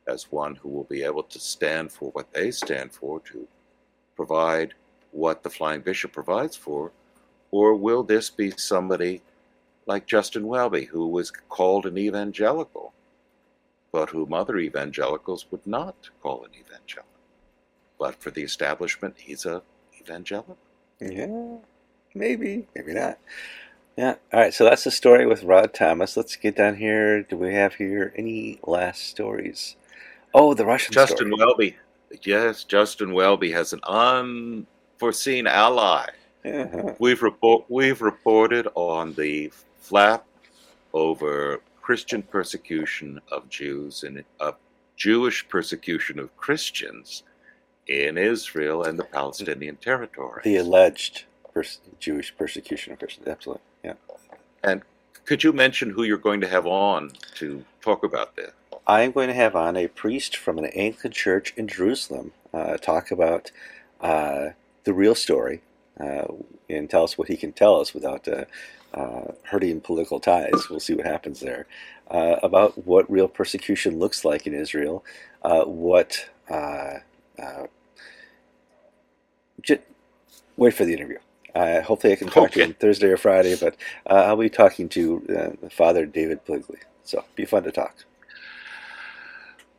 as 0.06 0.32
one 0.32 0.56
who 0.56 0.68
will 0.68 0.84
be 0.84 1.04
able 1.04 1.22
to 1.22 1.38
stand 1.38 1.92
for 1.92 2.10
what 2.10 2.32
they 2.32 2.50
stand 2.50 2.92
for, 2.92 3.20
to 3.20 3.46
provide 4.16 4.74
what 5.12 5.42
the 5.42 5.50
Flying 5.50 5.80
Bishop 5.80 6.12
provides 6.12 6.56
for? 6.56 6.92
Or 7.52 7.74
will 7.74 8.02
this 8.02 8.30
be 8.30 8.50
somebody 8.50 9.22
like 9.86 10.06
Justin 10.06 10.46
Welby, 10.46 10.84
who 10.84 11.06
was 11.06 11.30
called 11.30 11.86
an 11.86 11.98
evangelical, 11.98 12.92
but 13.92 14.10
whom 14.10 14.32
other 14.32 14.58
evangelicals 14.58 15.46
would 15.50 15.66
not 15.66 16.10
call 16.20 16.44
an 16.44 16.50
evangelical? 16.54 17.11
But 18.02 18.20
for 18.20 18.32
the 18.32 18.42
establishment, 18.42 19.14
he's 19.16 19.46
a 19.46 19.62
evangelical. 20.00 20.58
Yeah, 21.00 21.58
maybe, 22.16 22.66
maybe 22.74 22.94
not. 22.94 23.16
Yeah. 23.96 24.16
All 24.32 24.40
right. 24.40 24.52
So 24.52 24.64
that's 24.64 24.82
the 24.82 24.90
story 24.90 25.24
with 25.24 25.44
Rod 25.44 25.72
Thomas. 25.72 26.16
Let's 26.16 26.34
get 26.34 26.56
down 26.56 26.74
here. 26.74 27.22
Do 27.22 27.36
we 27.36 27.54
have 27.54 27.76
here 27.76 28.12
any 28.16 28.58
last 28.66 29.06
stories? 29.06 29.76
Oh, 30.34 30.52
the 30.52 30.66
Russian 30.66 30.92
Justin 30.92 31.28
story. 31.28 31.34
Welby. 31.38 31.76
Yes, 32.24 32.64
Justin 32.64 33.14
Welby 33.14 33.52
has 33.52 33.72
an 33.72 33.78
unforeseen 33.84 35.46
ally. 35.46 36.06
Uh-huh. 36.44 36.94
We've 36.98 37.22
report 37.22 37.66
we've 37.68 38.02
reported 38.02 38.66
on 38.74 39.14
the 39.14 39.52
flap 39.78 40.26
over 40.92 41.60
Christian 41.80 42.22
persecution 42.24 43.20
of 43.30 43.48
Jews 43.48 44.02
and 44.02 44.24
of 44.40 44.56
Jewish 44.96 45.48
persecution 45.48 46.18
of 46.18 46.36
Christians 46.36 47.22
in 47.86 48.16
Israel 48.18 48.84
and 48.84 48.98
the 48.98 49.04
Palestinian 49.04 49.76
territories. 49.76 50.44
The 50.44 50.56
alleged 50.56 51.24
pers- 51.52 51.80
Jewish 51.98 52.34
persecution 52.36 52.92
of 52.92 52.98
Christians. 52.98 53.26
Absolutely. 53.28 53.62
Yeah. 53.84 53.94
and 54.62 54.82
could 55.24 55.44
you 55.44 55.52
mention 55.52 55.90
who 55.90 56.02
you're 56.02 56.18
going 56.18 56.40
to 56.40 56.48
have 56.48 56.66
on 56.66 57.12
to 57.36 57.64
talk 57.80 58.04
about 58.04 58.36
this? 58.36 58.52
I'm 58.86 59.12
going 59.12 59.28
to 59.28 59.34
have 59.34 59.54
on 59.54 59.76
a 59.76 59.86
priest 59.88 60.36
from 60.36 60.58
an 60.58 60.66
Anglican 60.66 61.12
church 61.12 61.54
in 61.56 61.68
Jerusalem 61.68 62.32
uh, 62.52 62.76
talk 62.76 63.10
about 63.10 63.50
uh, 64.00 64.50
the 64.84 64.92
real 64.92 65.14
story 65.14 65.62
uh, 66.00 66.24
and 66.68 66.90
tell 66.90 67.04
us 67.04 67.16
what 67.16 67.28
he 67.28 67.36
can 67.36 67.52
tell 67.52 67.80
us 67.80 67.94
without 67.94 68.26
uh, 68.26 68.44
uh, 68.94 69.32
hurting 69.44 69.80
political 69.80 70.18
ties. 70.20 70.68
We'll 70.68 70.80
see 70.80 70.94
what 70.94 71.06
happens 71.06 71.40
there. 71.40 71.66
Uh, 72.10 72.36
about 72.42 72.84
what 72.86 73.10
real 73.10 73.28
persecution 73.28 73.98
looks 73.98 74.24
like 74.24 74.46
in 74.46 74.54
Israel, 74.54 75.04
uh, 75.42 75.64
what. 75.64 76.28
Uh, 77.40 77.42
uh, 77.42 77.66
j- 79.62 79.80
wait 80.56 80.74
for 80.74 80.84
the 80.86 80.94
interview. 80.94 81.18
Uh, 81.54 81.82
hopefully, 81.82 82.12
I 82.14 82.16
can 82.16 82.30
talk 82.30 82.52
to 82.52 82.60
Okay. 82.60 82.62
him 82.62 82.74
Thursday 82.74 83.08
or 83.08 83.18
Friday, 83.18 83.56
but 83.56 83.76
uh, 84.10 84.14
I'll 84.26 84.36
be 84.36 84.50
talking 84.50 84.88
to 84.90 85.56
uh, 85.64 85.68
Father 85.70 86.06
David 86.06 86.44
Pileggi. 86.46 86.78
So, 87.04 87.24
be 87.36 87.44
fun 87.46 87.64
to 87.64 87.72
talk. 87.72 87.96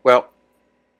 Well, 0.03 0.29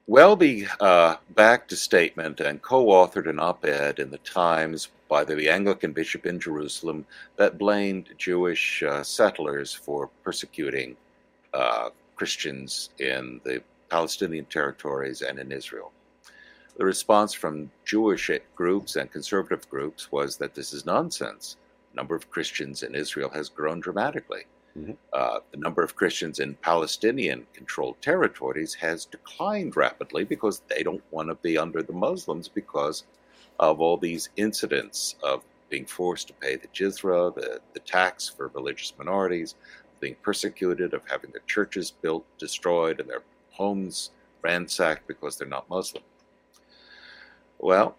Welby 0.06 0.66
uh, 0.80 1.16
backed 1.30 1.72
a 1.72 1.76
statement 1.76 2.40
and 2.40 2.62
co 2.62 2.86
authored 2.88 3.28
an 3.30 3.40
op 3.40 3.64
ed 3.64 4.00
in 4.00 4.10
the 4.10 4.18
Times 4.18 4.90
by 5.08 5.24
the 5.24 5.48
Anglican 5.50 5.92
bishop 5.94 6.26
in 6.26 6.40
Jerusalem 6.40 7.06
that 7.36 7.58
blamed 7.58 8.10
Jewish 8.18 8.82
uh, 8.82 9.02
settlers 9.04 9.72
for 9.74 10.10
persecuting 10.24 10.96
uh, 11.54 11.90
Christians 12.16 12.90
in 13.00 13.40
the 13.44 13.62
Palestinian 13.90 14.46
territories 14.46 15.22
and 15.22 15.38
in 15.38 15.52
Israel. 15.52 15.92
The 16.76 16.84
response 16.84 17.32
from 17.32 17.70
Jewish 17.84 18.30
groups 18.56 18.96
and 18.96 19.10
conservative 19.10 19.68
groups 19.70 20.10
was 20.10 20.36
that 20.38 20.54
this 20.54 20.72
is 20.72 20.84
nonsense. 20.84 21.56
The 21.92 21.96
number 21.96 22.16
of 22.16 22.30
Christians 22.30 22.82
in 22.82 22.94
Israel 22.94 23.30
has 23.30 23.48
grown 23.48 23.80
dramatically. 23.80 24.46
Uh, 25.12 25.38
the 25.52 25.56
number 25.56 25.84
of 25.84 25.94
Christians 25.94 26.40
in 26.40 26.56
Palestinian 26.56 27.46
controlled 27.52 28.02
territories 28.02 28.74
has 28.74 29.04
declined 29.04 29.76
rapidly 29.76 30.24
because 30.24 30.62
they 30.68 30.82
don't 30.82 31.04
want 31.12 31.28
to 31.28 31.36
be 31.36 31.56
under 31.56 31.80
the 31.80 31.92
Muslims 31.92 32.48
because 32.48 33.04
of 33.60 33.80
all 33.80 33.96
these 33.96 34.30
incidents 34.36 35.14
of 35.22 35.44
being 35.70 35.86
forced 35.86 36.26
to 36.26 36.34
pay 36.34 36.56
the 36.56 36.66
jizya, 36.68 37.32
the, 37.36 37.60
the 37.72 37.80
tax 37.80 38.28
for 38.28 38.48
religious 38.48 38.92
minorities, 38.98 39.54
being 40.00 40.16
persecuted, 40.22 40.92
of 40.92 41.02
having 41.08 41.30
their 41.30 41.42
churches 41.46 41.92
built, 41.92 42.24
destroyed, 42.38 42.98
and 42.98 43.08
their 43.08 43.22
homes 43.52 44.10
ransacked 44.42 45.06
because 45.06 45.36
they're 45.36 45.46
not 45.46 45.70
Muslim. 45.70 46.02
Well, 47.64 47.96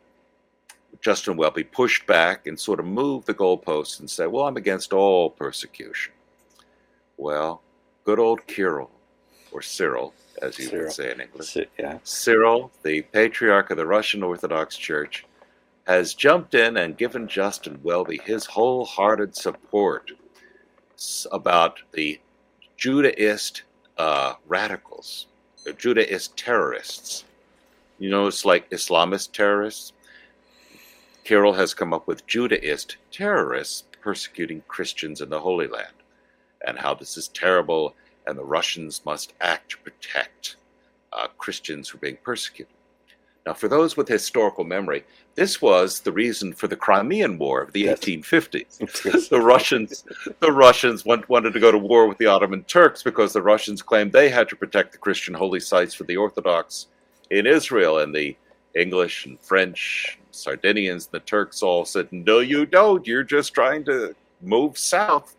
Justin 1.01 1.37
Welby 1.37 1.63
pushed 1.63 2.05
back 2.05 2.45
and 2.45 2.57
sort 2.57 2.79
of 2.79 2.85
moved 2.85 3.25
the 3.25 3.33
goalposts 3.33 3.99
and 3.99 4.07
said, 4.07 4.27
Well, 4.27 4.45
I'm 4.45 4.57
against 4.57 4.93
all 4.93 5.31
persecution. 5.31 6.13
Well, 7.17 7.63
good 8.03 8.19
old 8.19 8.45
Kirill, 8.45 8.91
or 9.51 9.63
Cyril, 9.63 10.13
as 10.39 10.59
you 10.59 10.65
Cyril. 10.65 10.83
would 10.83 10.93
say 10.93 11.11
in 11.11 11.19
English. 11.19 11.49
So, 11.49 11.63
yeah. 11.79 11.97
Cyril, 12.03 12.71
the 12.83 13.01
patriarch 13.01 13.71
of 13.71 13.77
the 13.77 13.87
Russian 13.87 14.21
Orthodox 14.21 14.77
Church, 14.77 15.25
has 15.87 16.13
jumped 16.13 16.53
in 16.53 16.77
and 16.77 16.95
given 16.95 17.27
Justin 17.27 17.79
Welby 17.81 18.19
his 18.23 18.45
wholehearted 18.45 19.35
support 19.35 20.11
about 21.31 21.79
the 21.91 22.19
Judaist 22.77 23.63
uh, 23.97 24.35
radicals, 24.45 25.25
the 25.63 25.73
Judaist 25.73 26.37
terrorists. 26.37 27.24
You 27.99 28.09
know, 28.09 28.27
it's 28.27 28.45
like 28.45 28.69
Islamist 28.69 29.31
terrorists. 29.31 29.93
Kirill 31.23 31.53
has 31.53 31.73
come 31.73 31.93
up 31.93 32.07
with 32.07 32.27
Judaist 32.27 32.97
terrorists 33.11 33.83
persecuting 34.01 34.61
Christians 34.67 35.21
in 35.21 35.29
the 35.29 35.39
Holy 35.39 35.67
Land, 35.67 35.93
and 36.67 36.77
how 36.77 36.93
this 36.93 37.17
is 37.17 37.29
terrible, 37.29 37.95
and 38.27 38.37
the 38.37 38.43
Russians 38.43 39.01
must 39.05 39.33
act 39.41 39.71
to 39.71 39.77
protect 39.79 40.57
uh, 41.13 41.27
Christians 41.37 41.89
who 41.89 41.97
are 41.97 42.01
being 42.01 42.17
persecuted. 42.23 42.73
Now, 43.45 43.53
for 43.53 43.67
those 43.67 43.95
with 43.95 44.07
historical 44.07 44.63
memory, 44.63 45.03
this 45.35 45.61
was 45.61 45.99
the 45.99 46.11
reason 46.11 46.51
for 46.53 46.67
the 46.67 46.75
Crimean 46.75 47.37
War 47.37 47.61
of 47.61 47.73
the 47.73 47.81
Yes. 47.81 47.99
1850s. 47.99 49.29
the 49.29 49.39
Russians, 49.39 50.03
the 50.39 50.51
Russians 50.51 51.05
want, 51.05 51.29
wanted 51.29 51.53
to 51.53 51.59
go 51.59 51.71
to 51.71 51.77
war 51.77 52.07
with 52.07 52.17
the 52.17 52.25
Ottoman 52.25 52.63
Turks 52.63 53.03
because 53.03 53.33
the 53.33 53.43
Russians 53.43 53.83
claimed 53.83 54.11
they 54.11 54.29
had 54.29 54.49
to 54.49 54.55
protect 54.55 54.91
the 54.93 54.97
Christian 54.97 55.35
holy 55.35 55.59
sites 55.59 55.93
for 55.93 56.05
the 56.05 56.17
Orthodox 56.17 56.87
in 57.29 57.45
Israel, 57.45 57.99
and 57.99 58.13
the 58.13 58.35
English 58.75 59.25
and 59.25 59.39
French, 59.39 60.19
Sardinians, 60.31 61.05
and 61.05 61.13
the 61.13 61.19
Turks 61.21 61.63
all 61.63 61.85
said, 61.85 62.11
"No, 62.11 62.39
you 62.39 62.65
don't. 62.65 63.05
You're 63.07 63.23
just 63.23 63.53
trying 63.53 63.85
to 63.85 64.15
move 64.41 64.77
south." 64.77 65.35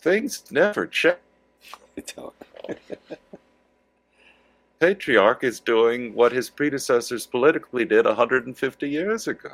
Things 0.00 0.44
never 0.50 0.86
change. 0.86 1.16
Patriarch 4.80 5.44
is 5.44 5.60
doing 5.60 6.14
what 6.14 6.32
his 6.32 6.48
predecessors 6.48 7.26
politically 7.26 7.84
did 7.84 8.06
150 8.06 8.88
years 8.88 9.28
ago, 9.28 9.50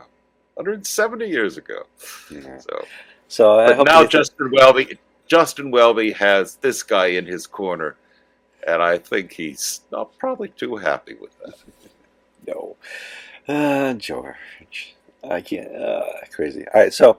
170 0.54 1.26
years 1.26 1.56
ago. 1.56 1.82
Yeah. 2.30 2.58
So, 2.58 2.84
So 3.26 3.58
I 3.58 3.66
but 3.66 3.76
hope 3.76 3.86
now 3.86 4.06
Justin 4.06 4.52
Welby, 4.52 4.98
Justin 5.26 5.72
Welby 5.72 6.12
has 6.12 6.54
this 6.56 6.84
guy 6.84 7.06
in 7.06 7.26
his 7.26 7.44
corner, 7.46 7.96
and 8.66 8.82
I 8.82 8.98
think 8.98 9.32
he's 9.32 9.80
not 9.90 10.16
probably 10.18 10.48
too 10.48 10.76
happy 10.76 11.14
with 11.14 11.38
that. 11.40 11.54
No. 12.46 12.76
Uh, 13.48 13.94
George. 13.94 14.94
I 15.28 15.40
can't. 15.40 15.74
Uh, 15.74 16.04
crazy. 16.30 16.64
All 16.72 16.80
right. 16.80 16.94
So 16.94 17.18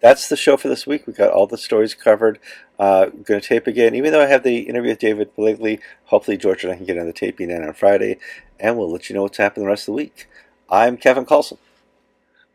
that's 0.00 0.28
the 0.28 0.36
show 0.36 0.56
for 0.56 0.68
this 0.68 0.86
week. 0.86 1.04
We 1.04 1.12
got 1.12 1.32
all 1.32 1.48
the 1.48 1.58
stories 1.58 1.94
covered. 1.94 2.38
Uh, 2.78 3.06
going 3.06 3.40
to 3.40 3.42
tape 3.48 3.66
again, 3.66 3.96
even 3.96 4.12
though 4.12 4.22
I 4.22 4.26
have 4.26 4.44
the 4.44 4.60
interview 4.60 4.90
with 4.90 5.00
David 5.00 5.34
Pileggi. 5.34 5.80
Hopefully, 6.04 6.36
George 6.36 6.62
and 6.62 6.72
I 6.72 6.76
can 6.76 6.86
get 6.86 6.96
on 6.96 7.06
the 7.06 7.12
taping 7.12 7.48
then 7.48 7.64
on 7.64 7.72
Friday, 7.72 8.18
and 8.60 8.78
we'll 8.78 8.92
let 8.92 9.10
you 9.10 9.16
know 9.16 9.22
what's 9.22 9.38
happening 9.38 9.64
the 9.64 9.70
rest 9.70 9.88
of 9.88 9.94
the 9.94 9.96
week. 9.96 10.28
I'm 10.70 10.96
Kevin 10.96 11.26
Kallsen. 11.26 11.58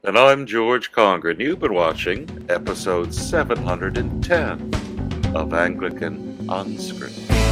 And 0.05 0.17
I'm 0.17 0.45
George 0.45 0.93
Conger. 0.93 1.31
And 1.31 1.41
you've 1.41 1.59
been 1.59 1.73
watching 1.73 2.45
episode 2.47 3.13
710 3.13 5.35
of 5.35 5.53
Anglican 5.53 6.37
Unscripted. 6.47 7.42